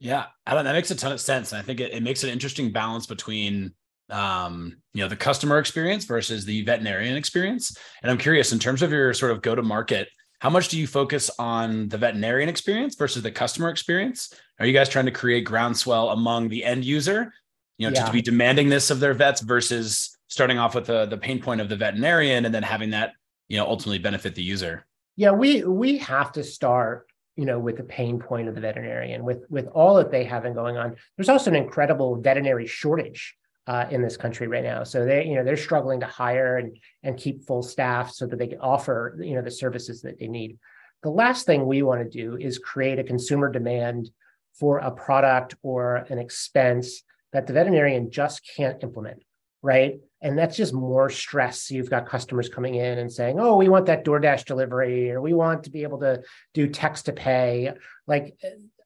Yeah, 0.00 0.26
Adam, 0.46 0.64
that 0.64 0.72
makes 0.72 0.90
a 0.90 0.94
ton 0.94 1.12
of 1.12 1.20
sense. 1.20 1.52
And 1.52 1.58
I 1.58 1.62
think 1.62 1.80
it, 1.80 1.92
it 1.92 2.02
makes 2.02 2.22
an 2.22 2.30
interesting 2.30 2.72
balance 2.72 3.06
between 3.06 3.74
um, 4.10 4.76
you 4.94 5.02
know, 5.02 5.08
the 5.08 5.16
customer 5.16 5.58
experience 5.58 6.04
versus 6.04 6.44
the 6.44 6.62
veterinarian 6.62 7.16
experience. 7.16 7.76
And 8.02 8.10
I'm 8.10 8.18
curious, 8.18 8.52
in 8.52 8.58
terms 8.58 8.82
of 8.82 8.90
your 8.90 9.12
sort 9.12 9.32
of 9.32 9.42
go-to-market, 9.42 10.08
how 10.40 10.50
much 10.50 10.68
do 10.68 10.78
you 10.78 10.86
focus 10.86 11.30
on 11.38 11.88
the 11.88 11.98
veterinarian 11.98 12.48
experience 12.48 12.94
versus 12.94 13.22
the 13.22 13.30
customer 13.30 13.70
experience? 13.70 14.32
Are 14.60 14.66
you 14.66 14.72
guys 14.72 14.88
trying 14.88 15.06
to 15.06 15.10
create 15.10 15.44
groundswell 15.44 16.10
among 16.10 16.48
the 16.48 16.64
end 16.64 16.84
user, 16.84 17.32
you 17.76 17.88
know, 17.88 17.94
yeah. 17.94 18.02
to, 18.02 18.06
to 18.06 18.12
be 18.12 18.22
demanding 18.22 18.68
this 18.68 18.90
of 18.90 19.00
their 19.00 19.14
vets 19.14 19.40
versus 19.40 20.16
starting 20.28 20.58
off 20.58 20.74
with 20.74 20.86
the, 20.86 21.06
the 21.06 21.18
pain 21.18 21.40
point 21.40 21.60
of 21.60 21.68
the 21.68 21.76
veterinarian 21.76 22.44
and 22.44 22.54
then 22.54 22.62
having 22.62 22.90
that 22.90 23.12
you 23.48 23.56
know 23.56 23.66
ultimately 23.66 23.98
benefit 23.98 24.34
the 24.34 24.42
user. 24.42 24.86
Yeah 25.16 25.32
we 25.32 25.64
we 25.64 25.98
have 25.98 26.32
to 26.32 26.44
start 26.44 27.06
you 27.36 27.44
know 27.44 27.58
with 27.58 27.76
the 27.76 27.84
pain 27.84 28.18
point 28.18 28.48
of 28.48 28.54
the 28.54 28.60
veterinarian 28.60 29.24
with 29.24 29.44
with 29.48 29.66
all 29.68 29.94
that 29.96 30.10
they 30.10 30.24
have 30.24 30.42
going 30.54 30.76
on. 30.76 30.96
There's 31.16 31.28
also 31.28 31.50
an 31.50 31.56
incredible 31.56 32.16
veterinary 32.16 32.66
shortage 32.66 33.36
uh, 33.66 33.86
in 33.90 34.00
this 34.02 34.16
country 34.16 34.48
right 34.48 34.64
now. 34.64 34.82
So 34.82 35.04
they 35.04 35.26
you 35.26 35.34
know 35.34 35.44
they're 35.44 35.56
struggling 35.56 36.00
to 36.00 36.06
hire 36.06 36.56
and 36.56 36.76
and 37.02 37.16
keep 37.16 37.44
full 37.44 37.62
staff 37.62 38.10
so 38.10 38.26
that 38.26 38.38
they 38.38 38.48
can 38.48 38.60
offer 38.60 39.18
you 39.20 39.34
know 39.34 39.42
the 39.42 39.50
services 39.50 40.02
that 40.02 40.18
they 40.18 40.28
need. 40.28 40.58
The 41.02 41.10
last 41.10 41.46
thing 41.46 41.64
we 41.64 41.82
want 41.82 42.02
to 42.02 42.08
do 42.08 42.36
is 42.36 42.58
create 42.58 42.98
a 42.98 43.04
consumer 43.04 43.50
demand 43.50 44.10
for 44.58 44.78
a 44.78 44.90
product 44.90 45.54
or 45.62 45.96
an 46.08 46.18
expense 46.18 47.02
that 47.32 47.46
the 47.46 47.52
veterinarian 47.52 48.10
just 48.10 48.40
can't 48.56 48.82
implement 48.82 49.22
right 49.62 50.00
and 50.20 50.36
that's 50.36 50.56
just 50.56 50.74
more 50.74 51.08
stress. 51.10 51.70
You've 51.70 51.90
got 51.90 52.08
customers 52.08 52.48
coming 52.48 52.74
in 52.74 52.98
and 52.98 53.12
saying, 53.12 53.38
"Oh, 53.38 53.56
we 53.56 53.68
want 53.68 53.86
that 53.86 54.04
DoorDash 54.04 54.44
delivery, 54.44 55.10
or 55.10 55.20
we 55.20 55.32
want 55.32 55.64
to 55.64 55.70
be 55.70 55.82
able 55.82 55.98
to 56.00 56.22
do 56.54 56.68
text 56.68 57.06
to 57.06 57.12
pay." 57.12 57.72
Like, 58.06 58.36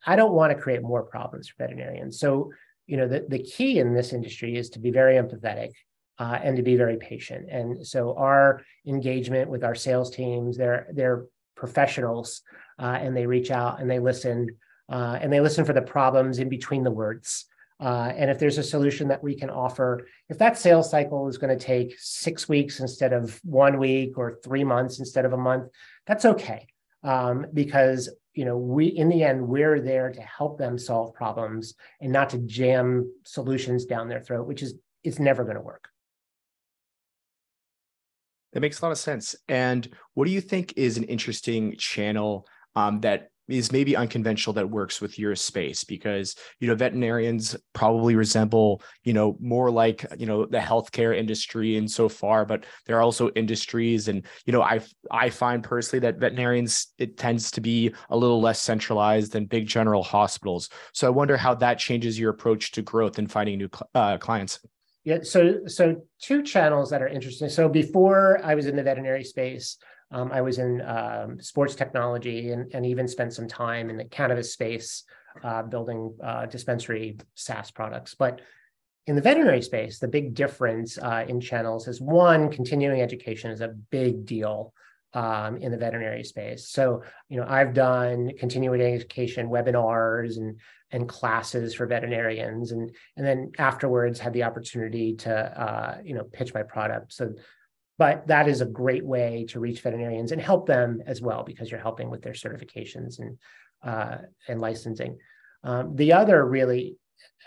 I 0.07 0.17
don't 0.17 0.35
want 0.35 0.55
to 0.55 0.63
create 0.63 0.83
more 0.83 1.03
problems 1.03 1.49
for 1.49 1.55
veterinarians. 1.59 2.19
So, 2.19 2.53
you 2.87 2.97
know, 2.97 3.09
the, 3.09 3.25
the 3.29 3.43
key 3.43 3.79
in 3.79 3.95
this 3.95 4.13
industry 4.13 4.57
is 4.57 4.71
to 4.71 4.79
be 4.79 4.91
very 4.91 5.15
empathetic 5.15 5.71
uh, 6.19 6.39
and 6.43 6.57
to 6.57 6.63
be 6.63 6.77
very 6.77 6.99
patient. 6.99 7.49
And 7.51 7.87
so, 7.87 8.15
our 8.17 8.63
engagement 8.87 9.49
with 9.49 9.65
our 9.65 9.75
sales 9.75 10.11
teams, 10.11 10.57
they're 10.57 10.89
they're 10.93 11.25
professionals, 11.57 12.43
uh, 12.79 12.99
and 13.01 13.17
they 13.17 13.27
reach 13.27 13.51
out 13.51 13.81
and 13.81 13.91
they 13.91 14.01
listen, 14.01 14.49
uh, 14.91 15.19
and 15.21 15.33
they 15.33 15.41
listen 15.41 15.65
for 15.65 15.73
the 15.73 15.83
problems 15.83 16.39
in 16.39 16.51
between 16.51 16.85
the 16.85 16.91
words. 16.91 17.47
Uh, 17.83 18.13
and 18.17 18.31
if 18.31 18.39
there's 18.39 18.59
a 18.59 18.63
solution 18.63 19.09
that 19.09 19.25
we 19.25 19.35
can 19.35 19.51
offer, 19.51 20.07
if 20.29 20.39
that 20.39 20.57
sales 20.57 20.89
cycle 20.89 21.27
is 21.27 21.37
going 21.37 21.57
to 21.57 21.65
take 21.65 21.97
six 21.99 22.49
weeks 22.49 22.79
instead 22.79 23.13
of 23.13 23.41
one 23.43 23.77
week 23.77 24.17
or 24.17 24.39
three 24.45 24.63
months 24.63 25.01
instead 25.01 25.25
of 25.25 25.33
a 25.33 25.37
month, 25.37 25.69
that's 26.07 26.25
okay. 26.25 26.69
Um, 27.03 27.47
because 27.53 28.09
you 28.35 28.45
know 28.45 28.57
we 28.57 28.87
in 28.87 29.09
the 29.09 29.25
end 29.25 29.49
we're 29.49 29.81
there 29.81 30.13
to 30.13 30.21
help 30.21 30.57
them 30.57 30.79
solve 30.79 31.13
problems 31.13 31.75
and 32.01 32.13
not 32.13 32.31
to 32.31 32.39
jam 32.39 33.13
solutions 33.25 33.85
down 33.85 34.09
their 34.09 34.21
throat, 34.21 34.47
which 34.47 34.63
is 34.63 34.75
it's 35.03 35.19
never 35.19 35.43
going 35.43 35.57
to 35.57 35.61
work. 35.61 35.89
That 38.53 38.61
makes 38.61 38.81
a 38.81 38.85
lot 38.85 38.93
of 38.93 38.99
sense. 38.99 39.35
And 39.49 39.89
what 40.15 40.27
do 40.27 40.31
you 40.31 40.41
think 40.41 40.75
is 40.77 40.99
an 40.99 41.05
interesting 41.05 41.75
channel 41.79 42.47
um, 42.77 43.01
that 43.01 43.32
is 43.49 43.73
maybe 43.73 43.97
unconventional 43.97 44.55
that 44.55 44.71
works 44.71 45.01
with 45.01 45.19
your 45.19 45.35
space 45.35 45.85
because 45.85 46.37
you 46.61 46.69
know 46.69 46.75
veterinarians 46.75 47.57
probably 47.73 48.15
resemble 48.15 48.83
you 49.03 49.13
know 49.13 49.37
more 49.41 49.71
like 49.71 50.07
you 50.17 50.27
know 50.27 50.47
the 50.47 50.59
healthcare 50.59 51.17
industry 51.17 51.77
and 51.77 51.91
so 51.91 52.09
far 52.09 52.45
but 52.45 52.65
there 52.87 52.97
are 52.97 53.03
also 53.03 53.31
industries. 53.31 54.09
And 54.09 54.25
you 54.47 54.53
know 54.53 54.63
i 54.63 54.81
i 55.11 55.29
find 55.31 55.63
personally 55.63 56.01
that 56.01 56.19
veterinarians 56.19 56.89
it 56.99 57.17
tends 57.17 57.51
to 57.53 57.61
be 57.61 57.93
a 58.11 58.17
little 58.17 58.41
less 58.41 58.61
centralized 58.61 59.33
than 59.33 59.47
big 59.47 59.67
general 59.67 60.03
hospitals. 60.03 60.69
So 60.93 61.07
i 61.07 61.11
wonder 61.11 61.37
how 61.37 61.55
that 61.57 61.79
changes 61.79 62.19
your 62.19 62.31
approach 62.31 62.73
to 62.73 62.83
growth 62.83 63.19
and 63.19 63.31
finding 63.31 63.59
new 63.59 63.71
uh, 63.95 64.19
clients. 64.19 64.61
Yeah 65.05 65.19
so 65.23 65.67
so 65.67 66.03
two 66.21 66.43
channels 66.43 66.91
that 66.91 67.03
are 67.03 67.09
interesting. 67.09 67.49
So 67.49 67.69
before 67.69 68.41
i 68.45 68.55
was 68.55 68.67
in 68.67 68.77
the 68.77 68.83
veterinary 68.83 69.25
space 69.25 69.79
um, 70.13 70.31
I 70.33 70.43
was 70.43 70.59
in 70.59 70.81
um, 70.83 71.41
sports 71.41 71.75
technology 71.75 72.51
and, 72.51 72.73
and 72.75 72.87
even 72.87 73.09
spent 73.09 73.33
some 73.33 73.49
time 73.49 73.91
in 73.91 73.97
the 73.97 74.05
cannabis 74.05 74.53
space 74.53 75.05
uh, 75.43 75.63
building 75.63 76.15
uh, 76.23 76.47
dispensary 76.47 77.17
SaaS 77.35 77.71
products. 77.71 78.15
But 78.15 78.41
in 79.07 79.17
the 79.17 79.23
veterinary 79.23 79.63
space, 79.63 79.99
the 79.99 80.09
big 80.09 80.35
difference 80.35 80.99
uh, 80.99 81.25
in 81.27 81.41
channels 81.41 81.89
is 81.89 82.01
one, 82.01 82.51
continuing 82.51 83.01
education 83.01 83.51
is 83.51 83.61
a 83.61 83.69
big 83.69 84.27
deal 84.27 84.73
um, 85.15 85.57
in 85.57 85.73
the 85.73 85.79
veterinary 85.79 86.25
space. 86.25 86.69
So, 86.69 87.03
you 87.29 87.39
know, 87.39 87.47
I've 87.49 87.75
done 87.75 88.33
continuing 88.39 88.81
education 88.81 89.49
webinars 89.49 90.37
and 90.37 90.61
and 90.95 91.09
classes 91.09 91.75
for 91.75 91.87
veterinarians, 91.87 92.71
and 92.71 92.95
and 93.17 93.27
then 93.27 93.53
afterwards 93.59 94.21
had 94.21 94.35
the 94.35 94.43
opportunity 94.43 95.17
to 95.17 95.35
uh, 95.35 95.99
you 96.05 96.15
know 96.15 96.25
pitch 96.25 96.55
my 96.55 96.63
product. 96.63 97.13
So 97.15 97.33
but 98.03 98.27
that 98.27 98.49
is 98.49 98.61
a 98.61 98.67
great 98.67 99.07
way 99.07 99.47
to 99.49 99.61
reach 99.61 99.81
veterinarians 99.81 100.33
and 100.33 100.43
help 100.43 100.67
them 100.67 101.01
as 101.07 101.23
well 101.23 101.45
because 101.45 101.71
you're 101.71 101.79
helping 101.79 102.11
with 102.11 102.21
their 102.21 102.33
certifications 102.33 103.21
and 103.21 103.39
uh, 103.85 104.17
and 104.49 104.61
licensing. 104.61 105.19
Um, 105.63 105.95
the 105.95 106.13
other 106.13 106.45
really 106.45 106.97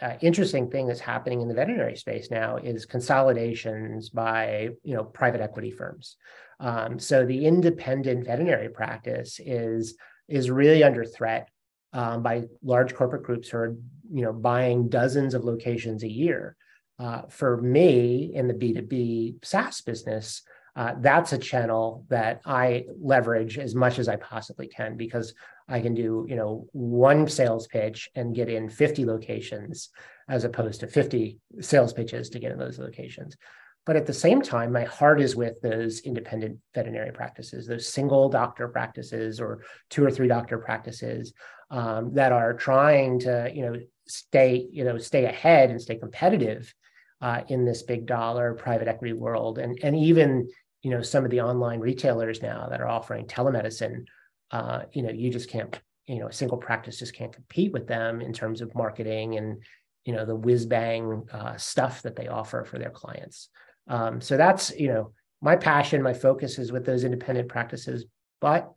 uh, 0.02 0.14
interesting 0.22 0.70
thing 0.70 0.88
that's 0.88 1.02
happening 1.02 1.42
in 1.42 1.50
the 1.50 1.54
veterinary 1.54 1.98
space 1.98 2.32
now 2.32 2.56
is 2.56 2.86
consolidations 2.86 4.08
by 4.12 4.70
you 4.84 4.96
know 4.96 5.04
private 5.04 5.42
equity 5.42 5.72
firms. 5.72 6.16
Um, 6.62 7.00
so 7.00 7.26
the 7.26 7.46
independent 7.46 8.26
veterinary 8.26 8.70
practice 8.70 9.42
is 9.44 9.98
is 10.30 10.50
really 10.50 10.86
under 10.86 11.04
threat 11.04 11.50
um, 11.92 12.24
by 12.24 12.44
large 12.64 12.96
corporate 12.96 13.24
groups 13.24 13.50
who 13.50 13.58
are 13.58 13.76
you 14.10 14.22
know 14.22 14.32
buying 14.32 14.88
dozens 14.88 15.34
of 15.34 15.44
locations 15.44 16.04
a 16.04 16.10
year 16.24 16.56
uh, 17.00 17.24
for 17.30 17.62
me 17.62 18.32
in 18.34 18.48
the 18.48 18.54
B2B 18.54 19.44
SaaS 19.44 19.82
business, 19.82 20.42
uh, 20.76 20.94
that's 21.00 21.32
a 21.32 21.38
channel 21.38 22.06
that 22.10 22.42
I 22.46 22.86
leverage 23.02 23.58
as 23.58 23.74
much 23.74 23.98
as 23.98 24.10
I 24.10 24.18
possibly 24.18 24.68
can 24.68 24.98
because 24.98 25.34
I 25.70 25.80
can 25.80 25.94
do, 25.94 26.26
you 26.28 26.36
know, 26.36 26.68
one 26.74 27.28
sales 27.28 27.68
pitch 27.68 28.10
and 28.14 28.36
get 28.36 28.50
in 28.50 28.70
50 28.70 29.06
locations 29.06 29.90
as 30.28 30.44
opposed 30.44 30.82
to 30.82 30.88
50 30.88 31.40
sales 31.62 31.94
pitches 31.94 32.30
to 32.30 32.40
get 32.40 32.52
in 32.52 32.60
those 32.60 32.78
locations. 32.78 33.38
But 33.86 33.96
at 33.96 34.06
the 34.06 34.14
same 34.14 34.42
time, 34.42 34.72
my 34.72 34.84
heart 34.84 35.22
is 35.22 35.36
with 35.36 35.62
those 35.62 36.00
independent 36.02 36.60
veterinary 36.74 37.12
practices, 37.12 37.68
those 37.68 37.88
single 37.88 38.30
doctor 38.30 38.68
practices 38.68 39.40
or 39.40 39.62
two 39.90 40.04
or 40.04 40.12
three 40.12 40.28
doctor 40.28 40.58
practices 40.58 41.34
um, 41.70 42.14
that 42.16 42.32
are 42.32 42.54
trying 42.54 43.20
to, 43.20 43.50
you 43.54 43.62
know, 43.62 43.80
stay, 44.08 44.68
you 44.72 44.84
know, 44.84 44.98
stay 44.98 45.26
ahead 45.26 45.70
and 45.70 45.82
stay 45.82 45.96
competitive 45.96 46.74
uh, 47.22 47.42
in 47.48 47.66
this 47.66 47.84
big 47.84 48.06
dollar 48.06 48.54
private 48.54 48.88
equity 48.88 49.14
world, 49.14 49.58
and 49.58 49.80
and 49.84 49.96
even 49.96 50.48
you 50.82 50.92
know 50.92 51.02
some 51.02 51.26
of 51.26 51.32
the 51.32 51.42
online 51.42 51.80
retailers 51.80 52.42
now 52.42 52.68
that 52.70 52.82
are 52.82 52.88
offering 52.88 53.26
telemedicine. 53.26 54.06
Uh, 54.52 54.84
you 54.94 55.02
know, 55.02 55.12
you 55.12 55.32
just 55.32 55.50
can't. 55.50 55.80
You 56.08 56.20
know, 56.20 56.28
a 56.28 56.34
single 56.34 56.60
practice 56.60 57.00
just 57.00 57.16
can't 57.16 57.34
compete 57.34 57.74
with 57.74 57.88
them 57.88 58.22
in 58.22 58.32
terms 58.32 58.62
of 58.62 58.76
marketing 58.76 59.38
and 59.38 59.64
you 60.06 60.14
know 60.14 60.24
the 60.24 60.36
whiz 60.36 60.66
bang 60.66 61.28
uh, 61.34 61.58
stuff 61.58 62.04
that 62.04 62.16
they 62.16 62.28
offer 62.28 62.64
for 62.64 62.78
their 62.78 62.92
clients. 62.92 63.50
Um, 63.88 64.22
so 64.22 64.38
that's 64.38 64.72
you 64.78 64.88
know 64.88 65.12
my 65.42 65.56
passion, 65.56 66.02
my 66.02 66.14
focus 66.14 66.58
is 66.60 66.72
with 66.72 66.86
those 66.86 67.04
independent 67.04 67.50
practices, 67.50 68.06
but 68.40 68.72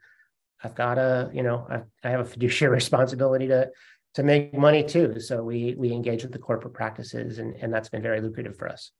I've 0.63 0.75
got 0.75 0.99
a 0.99 1.31
you 1.33 1.43
know 1.43 1.67
I've, 1.69 1.85
I 2.03 2.11
have 2.11 2.21
a 2.21 2.25
fiduciary 2.25 2.75
responsibility 2.83 3.49
to 3.49 3.71
to 4.19 4.25
make 4.25 4.53
money 4.53 4.83
too. 4.83 5.21
So 5.21 5.45
we 5.45 5.77
we 5.79 5.93
engage 5.93 6.25
with 6.25 6.33
the 6.33 6.41
corporate 6.41 6.75
practices, 6.75 7.39
and 7.39 7.55
and 7.55 7.73
that's 7.73 7.89
been 7.89 8.03
very 8.03 8.21
lucrative 8.21 8.57
for 8.57 8.69
us. 8.69 8.91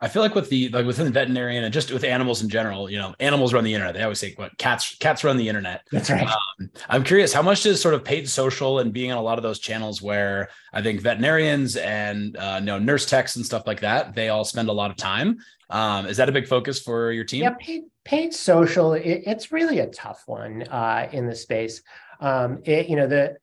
I 0.00 0.08
feel 0.08 0.22
like 0.22 0.34
with 0.34 0.48
the 0.48 0.70
like 0.70 0.86
within 0.86 1.04
the 1.04 1.10
veterinarian 1.10 1.62
and 1.62 1.74
just 1.74 1.92
with 1.92 2.02
animals 2.02 2.42
in 2.42 2.48
general, 2.48 2.90
you 2.90 2.96
know, 2.96 3.14
animals 3.20 3.52
run 3.52 3.64
the 3.64 3.74
internet. 3.74 3.94
They 3.94 4.02
always 4.02 4.18
say 4.18 4.32
what 4.36 4.56
cats 4.56 4.96
cats 4.96 5.24
run 5.24 5.36
the 5.36 5.46
internet. 5.46 5.82
That's 5.92 6.08
right. 6.08 6.26
Um, 6.26 6.70
I'm 6.88 7.04
curious, 7.04 7.34
how 7.34 7.42
much 7.42 7.64
does 7.64 7.78
sort 7.78 7.92
of 7.92 8.02
paid 8.02 8.26
social 8.30 8.78
and 8.78 8.94
being 8.94 9.12
on 9.12 9.18
a 9.18 9.22
lot 9.22 9.38
of 9.38 9.42
those 9.42 9.58
channels 9.58 10.00
where 10.00 10.48
I 10.72 10.80
think 10.80 11.02
veterinarians 11.02 11.76
and 11.76 12.34
uh, 12.38 12.56
you 12.60 12.64
know 12.64 12.78
nurse 12.78 13.04
techs 13.04 13.36
and 13.36 13.44
stuff 13.44 13.66
like 13.66 13.80
that, 13.80 14.14
they 14.14 14.30
all 14.30 14.44
spend 14.44 14.70
a 14.70 14.72
lot 14.72 14.90
of 14.90 14.96
time. 14.96 15.36
Um, 15.68 16.06
is 16.06 16.16
that 16.16 16.30
a 16.30 16.32
big 16.32 16.48
focus 16.48 16.80
for 16.80 17.12
your 17.12 17.24
team? 17.24 17.42
Yeah, 17.42 17.54
paid, 17.60 17.82
paid 18.06 18.32
social. 18.32 18.94
It, 18.94 19.24
it's 19.26 19.52
really 19.52 19.80
a 19.80 19.88
tough 19.88 20.22
one 20.24 20.62
uh, 20.62 21.10
in 21.12 21.26
the 21.26 21.34
space. 21.34 21.82
Um, 22.20 22.62
it, 22.64 22.88
you 22.88 22.96
know 22.96 23.06
the 23.06 23.36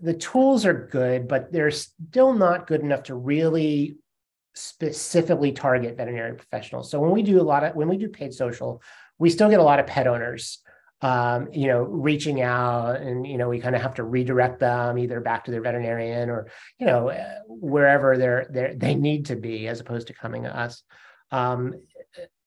the 0.00 0.14
tools 0.14 0.64
are 0.66 0.88
good, 0.90 1.28
but 1.28 1.52
they're 1.52 1.70
still 1.70 2.32
not 2.32 2.66
good 2.66 2.80
enough 2.80 3.04
to 3.04 3.14
really 3.14 3.96
specifically 4.54 5.52
target 5.52 5.96
veterinary 5.96 6.34
professionals. 6.34 6.90
So 6.90 7.00
when 7.00 7.10
we 7.10 7.22
do 7.22 7.40
a 7.40 7.42
lot 7.42 7.64
of 7.64 7.74
when 7.74 7.88
we 7.88 7.96
do 7.96 8.08
paid 8.08 8.34
social, 8.34 8.82
we 9.18 9.30
still 9.30 9.50
get 9.50 9.60
a 9.60 9.64
lot 9.64 9.80
of 9.80 9.86
pet 9.86 10.06
owners, 10.06 10.58
um, 11.00 11.48
you 11.52 11.68
know, 11.68 11.82
reaching 11.82 12.42
out, 12.42 13.00
and 13.00 13.26
you 13.26 13.38
know, 13.38 13.48
we 13.48 13.60
kind 13.60 13.74
of 13.74 13.82
have 13.82 13.94
to 13.94 14.04
redirect 14.04 14.60
them 14.60 14.98
either 14.98 15.20
back 15.20 15.44
to 15.44 15.50
their 15.50 15.62
veterinarian 15.62 16.28
or 16.28 16.48
you 16.78 16.86
know 16.86 17.12
wherever 17.46 18.18
they're 18.18 18.46
they 18.50 18.74
they 18.76 18.94
need 18.94 19.26
to 19.26 19.36
be, 19.36 19.68
as 19.68 19.80
opposed 19.80 20.08
to 20.08 20.14
coming 20.14 20.42
to 20.44 20.56
us. 20.56 20.82
Um, 21.30 21.74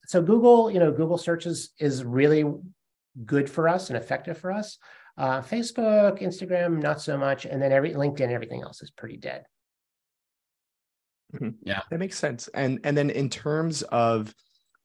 so 0.06 0.22
Google, 0.22 0.70
you 0.70 0.80
know, 0.80 0.92
Google 0.92 1.18
searches 1.18 1.72
is 1.80 2.04
really 2.04 2.46
good 3.26 3.50
for 3.50 3.68
us 3.68 3.90
and 3.90 3.98
effective 3.98 4.38
for 4.38 4.52
us. 4.52 4.78
Uh, 5.18 5.42
Facebook, 5.42 6.22
Instagram, 6.22 6.82
not 6.82 7.02
so 7.02 7.18
much, 7.18 7.46
and 7.46 7.62
then 7.62 7.72
every 7.72 7.94
LinkedIn, 7.94 8.30
everything 8.32 8.62
else 8.62 8.82
is 8.82 8.92
pretty 8.92 9.18
dead. 9.18 9.46
Mm-hmm. 11.34 11.50
Yeah, 11.64 11.82
that 11.90 12.00
makes 12.00 12.18
sense. 12.18 12.48
And 12.54 12.80
and 12.84 12.98
then 12.98 13.10
in 13.10 13.30
terms 13.30 13.82
of 13.84 14.34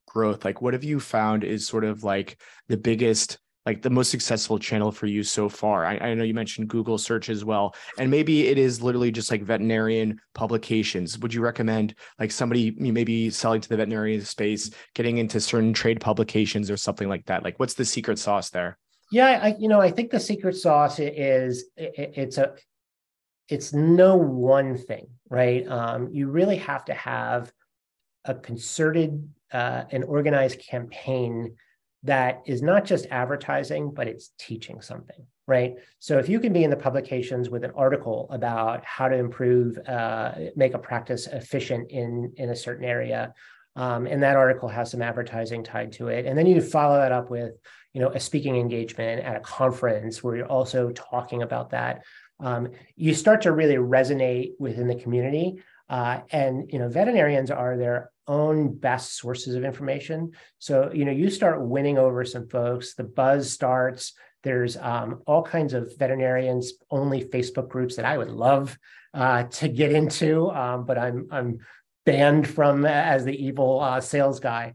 growth, 0.07 0.45
like 0.45 0.63
what 0.63 0.75
have 0.75 0.85
you 0.85 1.01
found 1.01 1.45
is 1.45 1.67
sort 1.67 1.85
of 1.85 2.05
like 2.05 2.41
the 2.69 2.77
biggest 2.77 3.39
like 3.67 3.83
the 3.83 3.91
most 3.91 4.11
successful 4.11 4.59
channel 4.59 4.91
for 4.91 5.07
you 5.07 5.23
so 5.23 5.49
far? 5.49 5.85
I, 5.85 5.99
I, 5.99 6.15
know 6.15 6.25
you 6.25 6.33
mentioned 6.33 6.69
Google 6.69 6.97
search 6.97 7.29
as 7.29 7.45
well, 7.45 7.75
and 7.99 8.11
maybe 8.11 8.49
it 8.49 8.57
is 8.57 8.83
literally 8.83 9.11
just 9.11 9.31
like 9.31 9.43
veterinarian 9.43 10.19
publications. 10.35 11.19
Would 11.19 11.35
you 11.35 11.43
recommend 11.43 11.95
like 12.19 12.31
somebody 12.31 12.75
maybe 12.79 13.31
selling 13.31 13.61
to 13.61 13.69
the 13.69 13.77
veterinarian 13.77 14.23
space, 14.23 14.71
getting 14.95 15.19
into 15.19 15.41
certain 15.41 15.75
trade 15.75 16.01
publications 16.01 16.71
or 16.71 16.77
something 16.77 17.09
like 17.09 17.27
that? 17.27 17.45
Like, 17.45 17.59
what's 17.61 17.75
the 17.75 17.85
secret 17.85 18.19
sauce 18.19 18.51
there? 18.51 18.79
Yeah, 19.11 19.41
I 19.43 19.57
you 19.59 19.69
know 19.69 19.81
I 19.81 19.91
think 19.91 20.11
the 20.11 20.21
secret 20.21 20.57
sauce 20.57 20.99
is 20.99 21.65
it, 21.77 22.13
it's 22.17 22.39
a 22.39 22.55
it's 23.49 23.73
no 23.73 24.17
one 24.17 24.77
thing, 24.77 25.09
right? 25.29 25.67
Um, 25.67 26.09
you 26.13 26.29
really 26.29 26.57
have 26.57 26.85
to 26.87 26.95
have 26.95 27.53
a 28.25 28.35
concerted 28.35 29.29
uh, 29.53 29.85
and 29.91 30.05
organized 30.05 30.61
campaign 30.61 31.57
that 32.05 32.43
is 32.47 32.63
not 32.63 32.85
just 32.85 33.07
advertising, 33.11 33.91
but 33.93 34.07
it's 34.07 34.31
teaching 34.39 34.81
something, 34.81 35.27
right? 35.47 35.75
So 35.99 36.19
if 36.19 36.29
you 36.29 36.39
can 36.39 36.53
be 36.53 36.63
in 36.65 36.71
the 36.71 36.77
publications 36.77 37.51
with 37.51 37.65
an 37.65 37.73
article 37.75 38.29
about 38.31 38.85
how 38.85 39.09
to 39.09 39.17
improve, 39.17 39.77
uh, 39.87 40.33
make 40.55 40.75
a 40.75 40.79
practice 40.79 41.27
efficient 41.27 41.91
in 41.91 42.33
in 42.37 42.51
a 42.51 42.57
certain 42.57 42.85
area, 42.85 43.35
um, 43.81 44.07
and 44.07 44.23
that 44.23 44.37
article 44.37 44.69
has 44.69 44.91
some 44.91 45.01
advertising 45.01 45.65
tied 45.65 45.93
to 45.93 46.09
it, 46.09 46.27
and 46.27 46.37
then 46.37 46.45
you 46.45 46.61
follow 46.61 46.99
that 46.99 47.13
up 47.13 47.31
with, 47.31 47.55
you 47.95 48.01
know, 48.03 48.11
a 48.11 48.21
speaking 48.21 48.55
engagement 48.55 49.25
at 49.25 49.37
a 49.37 49.41
conference 49.41 50.23
where 50.23 50.37
you're 50.37 50.45
also 50.45 50.91
talking 50.91 51.41
about 51.41 51.71
that. 51.71 52.03
Um, 52.41 52.69
you 52.95 53.15
start 53.15 53.41
to 53.43 53.53
really 53.53 53.77
resonate 53.77 54.53
within 54.59 54.87
the 54.87 54.97
community. 54.97 55.63
Uh, 55.89 56.21
and 56.31 56.71
you 56.71 56.79
know, 56.79 56.91
veterinarians 56.91 57.51
are 57.51 57.79
their 57.79 58.11
own 58.29 58.75
best 58.75 59.17
sources 59.17 59.55
of 59.55 59.65
information. 59.65 60.33
So 60.59 60.91
you 60.93 61.07
know, 61.07 61.13
you 61.13 61.31
start 61.31 61.67
winning 61.67 61.97
over 61.97 62.23
some 62.27 62.49
folks. 62.49 62.95
The 62.95 63.05
buzz 63.05 63.51
starts. 63.51 64.13
There's 64.43 64.77
um, 64.77 65.23
all 65.27 65.43
kinds 65.43 65.73
of 65.73 65.97
veterinarians 65.99 66.75
only 66.91 67.25
Facebook 67.25 67.71
groups 67.71 67.97
that 67.97 68.05
I 68.05 68.19
would 68.19 68.31
love 68.31 68.79
uh, 69.15 69.45
to 69.45 69.69
get 69.69 69.91
into, 69.91 70.51
um, 70.51 70.85
but 70.85 70.99
I'm 70.99 71.29
I'm 71.31 71.59
banned 72.07 72.49
from 72.49 72.85
as 72.85 73.25
the 73.25 73.45
evil 73.45 73.81
uh, 73.81 74.01
sales 74.01 74.41
guy. 74.41 74.75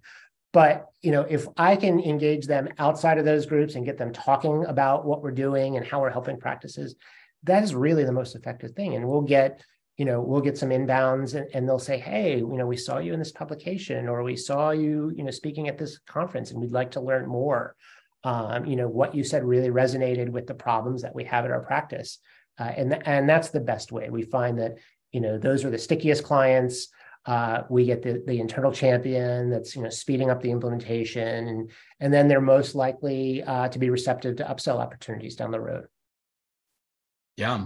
But 0.54 0.86
you 1.02 1.12
know, 1.12 1.22
if 1.22 1.48
I 1.58 1.76
can 1.76 2.00
engage 2.00 2.48
them 2.48 2.70
outside 2.80 3.18
of 3.18 3.26
those 3.26 3.46
groups 3.46 3.76
and 3.76 3.86
get 3.86 3.98
them 3.98 4.14
talking 4.14 4.66
about 4.66 5.06
what 5.06 5.22
we're 5.22 5.32
doing 5.32 5.76
and 5.78 5.86
how 5.86 6.02
we're 6.02 6.10
helping 6.10 6.40
practices, 6.40 6.96
that 7.44 7.64
is 7.64 7.76
really 7.76 8.06
the 8.06 8.12
most 8.12 8.36
effective 8.36 8.72
thing. 8.72 8.96
And 8.96 9.08
we'll 9.08 9.22
get 9.22 9.64
you 9.98 10.04
know, 10.04 10.20
we'll 10.20 10.42
get 10.42 10.58
some 10.58 10.72
inbounds 10.72 11.36
and, 11.36 11.48
and 11.54 11.66
they'll 11.66 11.80
say, 11.80 11.98
hey, 11.98 12.40
you 12.40 12.58
know, 12.58 12.68
we 12.68 12.76
saw 12.76 12.98
you 12.98 13.14
in 13.14 13.20
this 13.20 13.32
publication 13.32 14.10
or 14.10 14.24
we 14.24 14.36
saw 14.36 14.72
you, 14.72 15.14
you 15.16 15.24
know, 15.24 15.32
speaking 15.32 15.70
at 15.70 15.78
this 15.78 16.00
conference 16.00 16.52
and 16.52 16.60
we'd 16.60 16.74
like 16.74 16.92
to 16.92 17.00
learn 17.00 17.26
more 17.26 17.78
um, 18.26 18.66
you 18.66 18.76
know, 18.76 18.88
what 18.88 19.14
you 19.14 19.24
said 19.24 19.44
really 19.44 19.70
resonated 19.70 20.30
with 20.30 20.48
the 20.48 20.54
problems 20.56 21.04
that 21.04 21.14
we 21.14 21.24
have 21.26 21.46
in 21.46 21.52
our 21.52 21.62
practice. 21.62 22.18
Uh, 22.60 22.72
and, 22.76 23.08
and 23.08 23.30
that's 23.30 23.50
the 23.50 23.60
best 23.60 23.92
way. 23.92 24.10
We 24.10 24.24
find 24.24 24.58
that, 24.60 24.80
you 25.12 25.22
know, 25.22 25.38
those 25.38 25.64
are 25.64 25.70
the 25.70 25.78
stickiest 25.78 26.24
clients. 26.24 26.88
Uh, 27.26 27.64
we 27.70 27.86
get 27.86 28.04
the, 28.04 28.24
the 28.28 28.40
internal 28.40 28.72
champion 28.72 29.50
that's, 29.50 29.76
you 29.76 29.82
know, 29.82 29.90
speeding 29.90 30.30
up 30.30 30.42
the 30.42 30.52
implementation. 30.52 31.48
And, 31.48 31.72
and 32.00 32.14
then 32.14 32.28
they're 32.28 32.40
most 32.40 32.76
likely 32.76 33.42
uh, 33.42 33.68
to 33.70 33.80
be 33.80 33.90
receptive 33.90 34.36
to 34.38 34.44
upsell 34.44 34.80
opportunities 34.80 35.36
down 35.36 35.52
the 35.52 35.60
road. 35.60 35.88
Yeah. 37.36 37.66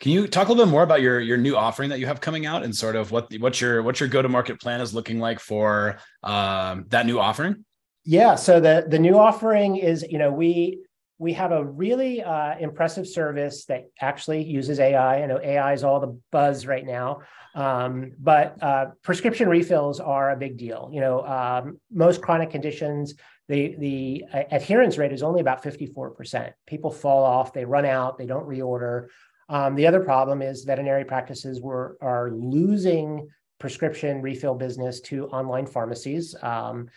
Can 0.00 0.12
you 0.12 0.28
talk 0.28 0.48
a 0.48 0.52
little 0.52 0.66
bit 0.66 0.70
more 0.70 0.82
about 0.82 1.00
your 1.00 1.18
your 1.18 1.38
new 1.38 1.56
offering 1.56 1.88
that 1.90 1.98
you 1.98 2.06
have 2.06 2.20
coming 2.20 2.44
out 2.44 2.62
and 2.62 2.76
sort 2.76 2.94
of 2.94 3.10
what 3.10 3.32
what 3.38 3.58
your 3.60 3.82
what 3.82 4.00
your 4.00 4.08
go 4.08 4.20
to 4.20 4.28
market 4.28 4.60
plan 4.60 4.82
is 4.82 4.92
looking 4.92 5.18
like 5.18 5.40
for 5.40 5.98
um, 6.22 6.84
that 6.88 7.06
new 7.06 7.18
offering? 7.18 7.64
Yeah. 8.04 8.34
So 8.34 8.60
the 8.60 8.84
the 8.86 8.98
new 8.98 9.16
offering 9.16 9.76
is, 9.76 10.04
you 10.08 10.18
know, 10.18 10.30
we 10.30 10.84
we 11.22 11.32
have 11.34 11.52
a 11.52 11.64
really 11.64 12.20
uh, 12.20 12.58
impressive 12.58 13.06
service 13.06 13.64
that 13.66 13.88
actually 14.00 14.42
uses 14.42 14.80
AI. 14.80 15.22
I 15.22 15.26
know 15.26 15.38
AI 15.40 15.72
is 15.72 15.84
all 15.84 16.00
the 16.00 16.18
buzz 16.32 16.66
right 16.66 16.84
now, 16.84 17.20
um, 17.54 18.10
but 18.18 18.60
uh, 18.60 18.86
prescription 19.02 19.48
refills 19.48 20.00
are 20.00 20.32
a 20.32 20.36
big 20.36 20.58
deal. 20.58 20.90
You 20.92 21.00
know, 21.00 21.24
um, 21.24 21.80
most 21.92 22.22
chronic 22.22 22.50
conditions, 22.50 23.14
the 23.46 23.76
the 23.78 24.24
adherence 24.50 24.98
rate 24.98 25.12
is 25.12 25.22
only 25.22 25.40
about 25.40 25.62
fifty 25.62 25.86
four 25.86 26.10
percent. 26.10 26.54
People 26.66 26.90
fall 26.90 27.22
off, 27.22 27.52
they 27.52 27.64
run 27.64 27.84
out, 27.86 28.18
they 28.18 28.26
don't 28.26 28.48
reorder. 28.48 29.06
Um, 29.48 29.76
the 29.76 29.86
other 29.86 30.00
problem 30.00 30.42
is 30.42 30.64
veterinary 30.64 31.04
practices 31.04 31.60
were 31.60 31.96
are 32.00 32.32
losing 32.32 33.28
prescription 33.60 34.20
refill 34.20 34.56
business 34.56 35.00
to 35.02 35.28
online 35.28 35.66
pharmacies. 35.66 36.34
Um, 36.42 36.88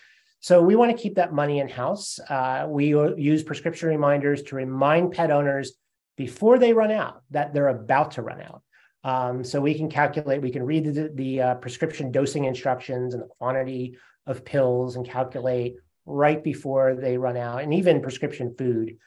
so 0.46 0.62
we 0.62 0.76
want 0.76 0.96
to 0.96 1.02
keep 1.02 1.16
that 1.16 1.34
money 1.34 1.58
in 1.60 1.68
house. 1.68 2.20
Uh, 2.20 2.68
we 2.70 2.90
use 2.90 3.42
prescription 3.42 3.90
reminders 3.90 4.44
to 4.44 4.56
remind 4.56 5.12
pet 5.12 5.32
owners 5.32 5.72
before 6.18 6.60
they 6.60 6.72
run 6.72 6.92
out 6.92 7.24
that 7.32 7.52
they're 7.52 7.70
about 7.70 8.12
to 8.12 8.22
run 8.22 8.40
out. 8.44 8.62
Um, 9.04 9.44
so 9.44 9.60
we 9.60 9.74
can 9.74 9.90
calculate, 9.90 10.44
we 10.44 10.52
can 10.52 10.62
read 10.62 10.86
the, 10.86 11.10
the 11.16 11.42
uh, 11.42 11.56
prescription 11.56 12.12
dosing 12.12 12.44
instructions 12.46 13.16
and 13.16 13.24
the 13.24 13.28
quantity 13.40 13.98
of 14.28 14.46
pills 14.46 14.98
and 14.98 15.10
calculate 15.10 15.78
right 16.06 16.44
before 16.44 16.94
they 16.94 17.18
run 17.18 17.38
out, 17.38 17.64
and 17.64 17.74
even 17.74 18.00
prescription 18.00 18.54
food. 18.56 18.98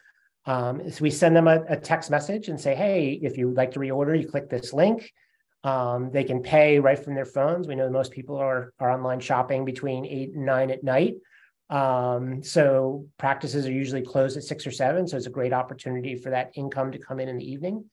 Um, 0.45 0.91
so 0.91 1.03
we 1.03 1.11
send 1.11 1.37
them 1.37 1.47
a, 1.47 1.63
a, 1.69 1.77
text 1.77 2.11
message 2.11 2.49
and 2.49 2.61
say, 2.61 2.75
hey, 2.75 3.13
if 3.23 3.39
you 3.39 3.47
would 3.47 3.57
like 3.57 3.71
to 3.75 3.79
reorder, 3.79 4.21
you 4.21 4.27
click 4.27 4.51
this 4.51 4.73
link. 4.73 5.13
Um, 5.65 6.11
they 6.13 6.25
can 6.25 6.43
pay 6.43 6.79
right 6.79 6.99
from 6.99 7.15
their 7.15 7.25
phones. 7.25 7.67
We 7.67 7.75
know 7.75 7.91
most 7.91 8.13
people 8.13 8.37
are, 8.37 8.73
are 8.79 8.91
online 8.91 9.21
shopping 9.21 9.65
between 9.65 10.07
eight 10.07 10.33
and 10.35 10.47
nine 10.47 10.71
at 10.71 10.85
night. 10.85 11.17
Um, 11.71 12.43
so 12.43 13.07
practices 13.19 13.67
are 13.67 13.73
usually 13.73 14.03
closed 14.03 14.37
at 14.37 14.45
six 14.45 14.67
or 14.67 14.71
seven. 14.71 15.07
So 15.07 15.17
it's 15.17 15.27
a 15.27 15.31
great 15.31 15.53
opportunity 15.53 16.15
for 16.17 16.31
that 16.31 16.53
income 16.55 16.93
to 16.93 16.99
come 16.99 17.21
in 17.21 17.29
in 17.29 17.37
the 17.39 17.51
evening. 17.51 17.85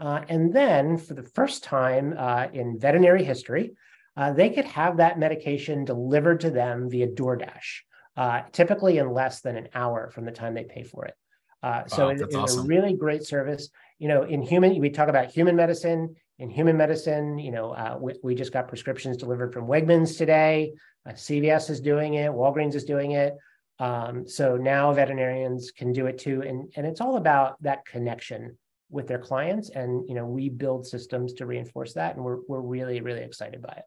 Uh, 0.00 0.22
and 0.28 0.52
then 0.52 0.96
for 0.96 1.14
the 1.14 1.22
first 1.22 1.62
time 1.62 2.14
uh, 2.16 2.46
in 2.52 2.78
veterinary 2.78 3.22
history, 3.22 3.72
uh, 4.16 4.32
they 4.32 4.50
could 4.50 4.64
have 4.64 4.96
that 4.96 5.18
medication 5.18 5.84
delivered 5.84 6.40
to 6.40 6.50
them 6.50 6.88
via 6.90 7.06
DoorDash, 7.06 7.82
uh, 8.16 8.42
typically 8.50 8.98
in 8.98 9.12
less 9.12 9.42
than 9.42 9.56
an 9.56 9.68
hour 9.74 10.10
from 10.10 10.24
the 10.24 10.32
time 10.32 10.54
they 10.54 10.64
pay 10.64 10.82
for 10.82 11.04
it. 11.04 11.14
Uh, 11.62 11.86
so 11.86 12.06
wow, 12.06 12.10
it, 12.10 12.20
it's 12.22 12.34
awesome. 12.34 12.64
a 12.64 12.66
really 12.66 12.94
great 12.94 13.24
service. 13.24 13.68
You 13.98 14.08
know, 14.08 14.22
in 14.22 14.42
human, 14.42 14.80
we 14.80 14.88
talk 14.88 15.08
about 15.08 15.30
human 15.30 15.54
medicine 15.54 16.16
in 16.40 16.48
human 16.48 16.76
medicine, 16.76 17.38
you 17.38 17.50
know, 17.50 17.72
uh, 17.72 17.98
we, 18.00 18.14
we, 18.22 18.34
just 18.34 18.50
got 18.50 18.66
prescriptions 18.66 19.18
delivered 19.18 19.52
from 19.52 19.66
Wegmans 19.66 20.16
today. 20.16 20.72
Uh, 21.06 21.12
CVS 21.12 21.68
is 21.68 21.82
doing 21.82 22.14
it. 22.14 22.32
Walgreens 22.32 22.74
is 22.74 22.84
doing 22.84 23.12
it. 23.12 23.36
Um, 23.78 24.26
so 24.26 24.56
now 24.56 24.90
veterinarians 24.92 25.70
can 25.70 25.92
do 25.92 26.06
it 26.06 26.18
too, 26.18 26.42
and 26.42 26.70
and 26.76 26.86
it's 26.86 27.00
all 27.00 27.16
about 27.16 27.62
that 27.62 27.84
connection 27.84 28.58
with 28.90 29.06
their 29.06 29.18
clients. 29.18 29.70
And 29.70 30.06
you 30.08 30.14
know, 30.14 30.26
we 30.26 30.48
build 30.48 30.86
systems 30.86 31.34
to 31.34 31.46
reinforce 31.46 31.92
that, 31.94 32.16
and 32.16 32.24
we're 32.24 32.38
we're 32.48 32.60
really 32.60 33.00
really 33.02 33.22
excited 33.22 33.60
by 33.60 33.74
it. 33.76 33.84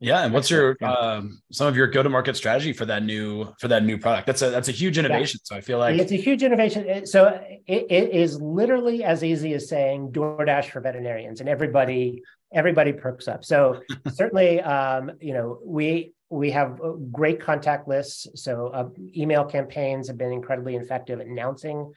Yeah, 0.00 0.24
and 0.24 0.32
what's 0.32 0.48
your 0.48 0.76
um, 0.82 1.42
some 1.50 1.66
of 1.66 1.76
your 1.76 1.88
go 1.88 2.04
to 2.04 2.08
market 2.08 2.36
strategy 2.36 2.72
for 2.72 2.84
that 2.86 3.02
new 3.02 3.52
for 3.58 3.66
that 3.68 3.84
new 3.84 3.98
product? 3.98 4.26
That's 4.28 4.42
a 4.42 4.50
that's 4.50 4.68
a 4.68 4.72
huge 4.72 4.96
innovation. 4.96 5.40
Yeah. 5.40 5.48
So 5.48 5.56
I 5.56 5.60
feel 5.60 5.78
like 5.78 5.98
it's 5.98 6.12
a 6.12 6.16
huge 6.16 6.44
innovation. 6.44 7.04
So 7.06 7.40
it, 7.66 7.86
it 7.90 8.10
is 8.10 8.40
literally 8.40 9.02
as 9.02 9.24
easy 9.24 9.54
as 9.54 9.68
saying 9.68 10.12
DoorDash 10.12 10.70
for 10.70 10.80
veterinarians, 10.80 11.40
and 11.40 11.48
everybody 11.48 12.22
everybody 12.52 12.92
perks 12.92 13.26
up. 13.26 13.44
So 13.44 13.82
certainly, 14.12 14.60
um, 14.60 15.12
you 15.20 15.34
know, 15.34 15.58
we 15.64 16.12
we 16.30 16.52
have 16.52 16.78
great 17.10 17.40
contact 17.40 17.88
lists. 17.88 18.28
So 18.34 18.68
uh, 18.68 18.88
email 19.16 19.44
campaigns 19.44 20.06
have 20.06 20.18
been 20.18 20.32
incredibly 20.32 20.76
effective 20.76 21.20
at 21.20 21.26
announcing 21.26 21.92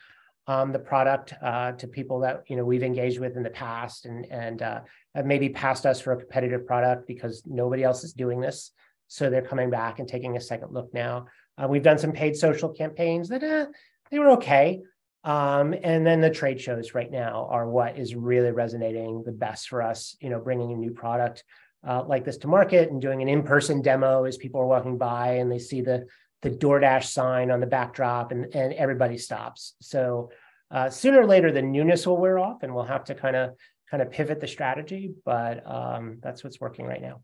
um, 0.47 0.71
the 0.71 0.79
product 0.79 1.33
uh, 1.41 1.73
to 1.73 1.87
people 1.87 2.19
that 2.21 2.43
you 2.47 2.55
know 2.55 2.65
we've 2.65 2.83
engaged 2.83 3.19
with 3.19 3.37
in 3.37 3.43
the 3.43 3.49
past 3.49 4.05
and 4.05 4.25
and 4.31 4.61
uh, 4.61 4.81
have 5.15 5.25
maybe 5.25 5.49
passed 5.49 5.85
us 5.85 5.99
for 5.99 6.13
a 6.13 6.17
competitive 6.17 6.65
product 6.65 7.07
because 7.07 7.43
nobody 7.45 7.83
else 7.83 8.03
is 8.03 8.13
doing 8.13 8.39
this. 8.39 8.71
So 9.07 9.29
they're 9.29 9.41
coming 9.41 9.69
back 9.69 9.99
and 9.99 10.07
taking 10.07 10.37
a 10.37 10.41
second 10.41 10.71
look 10.71 10.93
now. 10.93 11.27
Uh, 11.57 11.67
we've 11.67 11.83
done 11.83 11.97
some 11.97 12.13
paid 12.13 12.35
social 12.35 12.69
campaigns 12.69 13.29
that 13.29 13.43
eh, 13.43 13.65
they 14.09 14.19
were 14.19 14.31
okay. 14.31 14.81
Um, 15.23 15.75
and 15.83 16.07
then 16.07 16.21
the 16.21 16.29
trade 16.29 16.59
shows 16.59 16.93
right 16.93 17.11
now 17.11 17.47
are 17.51 17.69
what 17.69 17.97
is 17.97 18.15
really 18.15 18.51
resonating 18.51 19.23
the 19.23 19.31
best 19.31 19.69
for 19.69 19.81
us. 19.81 20.15
You 20.21 20.29
know, 20.29 20.39
bringing 20.39 20.71
a 20.71 20.77
new 20.77 20.91
product 20.91 21.43
uh, 21.87 22.03
like 22.03 22.25
this 22.25 22.37
to 22.37 22.47
market 22.47 22.89
and 22.89 23.01
doing 23.01 23.21
an 23.21 23.27
in-person 23.27 23.81
demo 23.81 24.23
as 24.23 24.37
people 24.37 24.61
are 24.61 24.67
walking 24.67 24.97
by 24.97 25.33
and 25.33 25.51
they 25.51 25.59
see 25.59 25.81
the 25.81 26.05
the 26.41 26.49
DoorDash 26.49 27.03
sign 27.03 27.51
on 27.51 27.59
the 27.59 27.67
backdrop 27.67 28.31
and 28.31 28.55
and 28.55 28.73
everybody 28.73 29.17
stops. 29.17 29.75
So 29.81 30.31
uh, 30.71 30.89
sooner 30.89 31.21
or 31.21 31.27
later 31.27 31.51
the 31.51 31.61
newness 31.61 32.07
will 32.07 32.17
wear 32.17 32.39
off 32.39 32.63
and 32.63 32.73
we'll 32.73 32.85
have 32.85 33.03
to 33.05 33.15
kind 33.15 33.35
of 33.35 33.51
kind 33.91 34.01
of 34.01 34.09
pivot 34.09 34.39
the 34.39 34.47
strategy, 34.47 35.13
but 35.25 35.69
um, 35.69 36.17
that's 36.23 36.43
what's 36.43 36.59
working 36.59 36.85
right 36.85 37.01
now. 37.01 37.21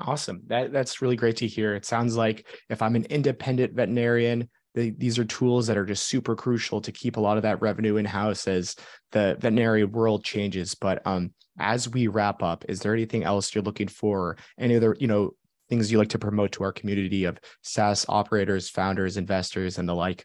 Awesome. 0.00 0.42
That 0.46 0.72
that's 0.72 1.02
really 1.02 1.16
great 1.16 1.38
to 1.38 1.48
hear. 1.48 1.74
It 1.74 1.84
sounds 1.84 2.16
like 2.16 2.46
if 2.70 2.80
I'm 2.80 2.94
an 2.94 3.06
independent 3.06 3.74
veterinarian, 3.74 4.48
the, 4.74 4.90
these 4.90 5.18
are 5.18 5.24
tools 5.24 5.66
that 5.66 5.76
are 5.76 5.84
just 5.84 6.06
super 6.06 6.36
crucial 6.36 6.80
to 6.82 6.92
keep 6.92 7.16
a 7.16 7.20
lot 7.20 7.36
of 7.36 7.42
that 7.42 7.60
revenue 7.60 7.96
in 7.96 8.04
house 8.04 8.46
as 8.46 8.76
the 9.10 9.36
veterinary 9.40 9.84
world 9.84 10.24
changes. 10.24 10.76
But 10.76 11.04
um, 11.04 11.32
as 11.58 11.88
we 11.88 12.06
wrap 12.06 12.44
up, 12.44 12.64
is 12.68 12.78
there 12.78 12.92
anything 12.92 13.24
else 13.24 13.52
you're 13.52 13.64
looking 13.64 13.88
for? 13.88 14.36
Any 14.56 14.76
other, 14.76 14.96
you 15.00 15.08
know, 15.08 15.32
things 15.68 15.90
you 15.90 15.98
like 15.98 16.10
to 16.10 16.18
promote 16.18 16.52
to 16.52 16.62
our 16.62 16.72
community 16.72 17.24
of 17.24 17.40
SaaS 17.62 18.06
operators, 18.08 18.70
founders, 18.70 19.16
investors, 19.16 19.78
and 19.78 19.88
the 19.88 19.94
like? 19.94 20.24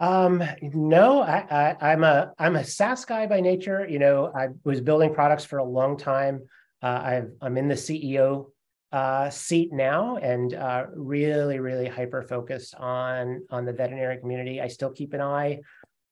Um, 0.00 0.42
no, 0.60 1.22
I, 1.22 1.76
I, 1.80 1.92
am 1.92 2.02
a 2.02 2.32
I'm 2.38 2.56
a 2.56 2.64
SaaS 2.64 3.04
guy 3.04 3.26
by 3.26 3.40
nature. 3.40 3.86
You 3.88 3.98
know, 3.98 4.32
I 4.34 4.48
was 4.64 4.80
building 4.80 5.14
products 5.14 5.44
for 5.44 5.58
a 5.58 5.64
long 5.64 5.96
time. 5.96 6.40
Uh, 6.82 7.22
i 7.40 7.46
am 7.46 7.56
in 7.56 7.68
the 7.68 7.76
CEO 7.76 8.46
uh, 8.90 9.30
seat 9.30 9.72
now, 9.72 10.16
and 10.16 10.54
uh, 10.54 10.86
really, 10.94 11.60
really 11.60 11.88
hyper 11.88 12.22
focused 12.22 12.74
on 12.74 13.44
on 13.50 13.64
the 13.64 13.72
veterinary 13.72 14.18
community. 14.18 14.60
I 14.60 14.68
still 14.68 14.90
keep 14.90 15.12
an 15.12 15.20
eye 15.20 15.60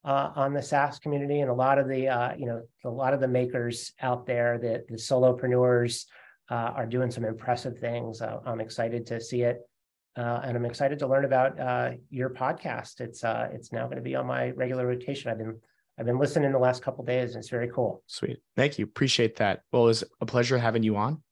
uh, 0.04 0.30
on 0.36 0.54
the 0.54 0.62
SaaS 0.62 0.98
community, 0.98 1.40
and 1.40 1.50
a 1.50 1.54
lot 1.54 1.78
of 1.78 1.88
the 1.88 2.08
uh, 2.08 2.34
you 2.36 2.46
know 2.46 2.62
a 2.84 2.90
lot 2.90 3.12
of 3.12 3.20
the 3.20 3.28
makers 3.28 3.92
out 4.00 4.24
there, 4.26 4.58
the 4.58 4.84
the 4.88 4.96
solopreneurs, 4.96 6.06
uh, 6.48 6.72
are 6.76 6.86
doing 6.86 7.10
some 7.10 7.24
impressive 7.24 7.78
things. 7.78 8.22
I'm 8.22 8.60
excited 8.60 9.06
to 9.06 9.20
see 9.20 9.42
it 9.42 9.60
uh, 10.16 10.40
and 10.44 10.56
I'm 10.56 10.64
excited 10.64 10.98
to 11.00 11.06
learn 11.06 11.24
about 11.24 11.58
uh, 11.58 11.92
your 12.10 12.30
podcast. 12.30 13.00
It's 13.00 13.24
uh, 13.24 13.48
it's 13.52 13.72
now 13.72 13.84
going 13.84 13.96
to 13.96 14.02
be 14.02 14.14
on 14.14 14.26
my 14.26 14.50
regular 14.50 14.86
rotation. 14.86 15.30
I've 15.30 15.38
been 15.38 15.58
I've 15.98 16.06
been 16.06 16.18
listening 16.18 16.52
the 16.52 16.58
last 16.58 16.82
couple 16.82 17.04
days, 17.04 17.34
and 17.34 17.42
it's 17.42 17.50
very 17.50 17.68
cool. 17.68 18.02
Sweet, 18.06 18.38
thank 18.56 18.78
you, 18.78 18.84
appreciate 18.84 19.36
that. 19.36 19.62
Well, 19.72 19.84
it 19.84 19.86
was 19.86 20.04
a 20.20 20.26
pleasure 20.26 20.58
having 20.58 20.82
you 20.82 20.96
on. 20.96 21.22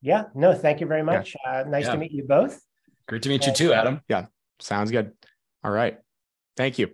Yeah, 0.00 0.24
no, 0.34 0.54
thank 0.54 0.80
you 0.80 0.86
very 0.86 1.02
much. 1.02 1.36
Yeah. 1.44 1.60
Uh, 1.60 1.64
nice 1.64 1.84
yeah. 1.84 1.92
to 1.92 1.98
meet 1.98 2.12
you 2.12 2.24
both. 2.24 2.60
Great 3.06 3.22
to 3.22 3.28
meet 3.28 3.46
you 3.46 3.52
too, 3.52 3.72
Adam. 3.72 4.00
Yeah, 4.08 4.26
sounds 4.60 4.90
good. 4.90 5.12
All 5.62 5.70
right, 5.70 5.98
thank 6.56 6.78
you. 6.78 6.90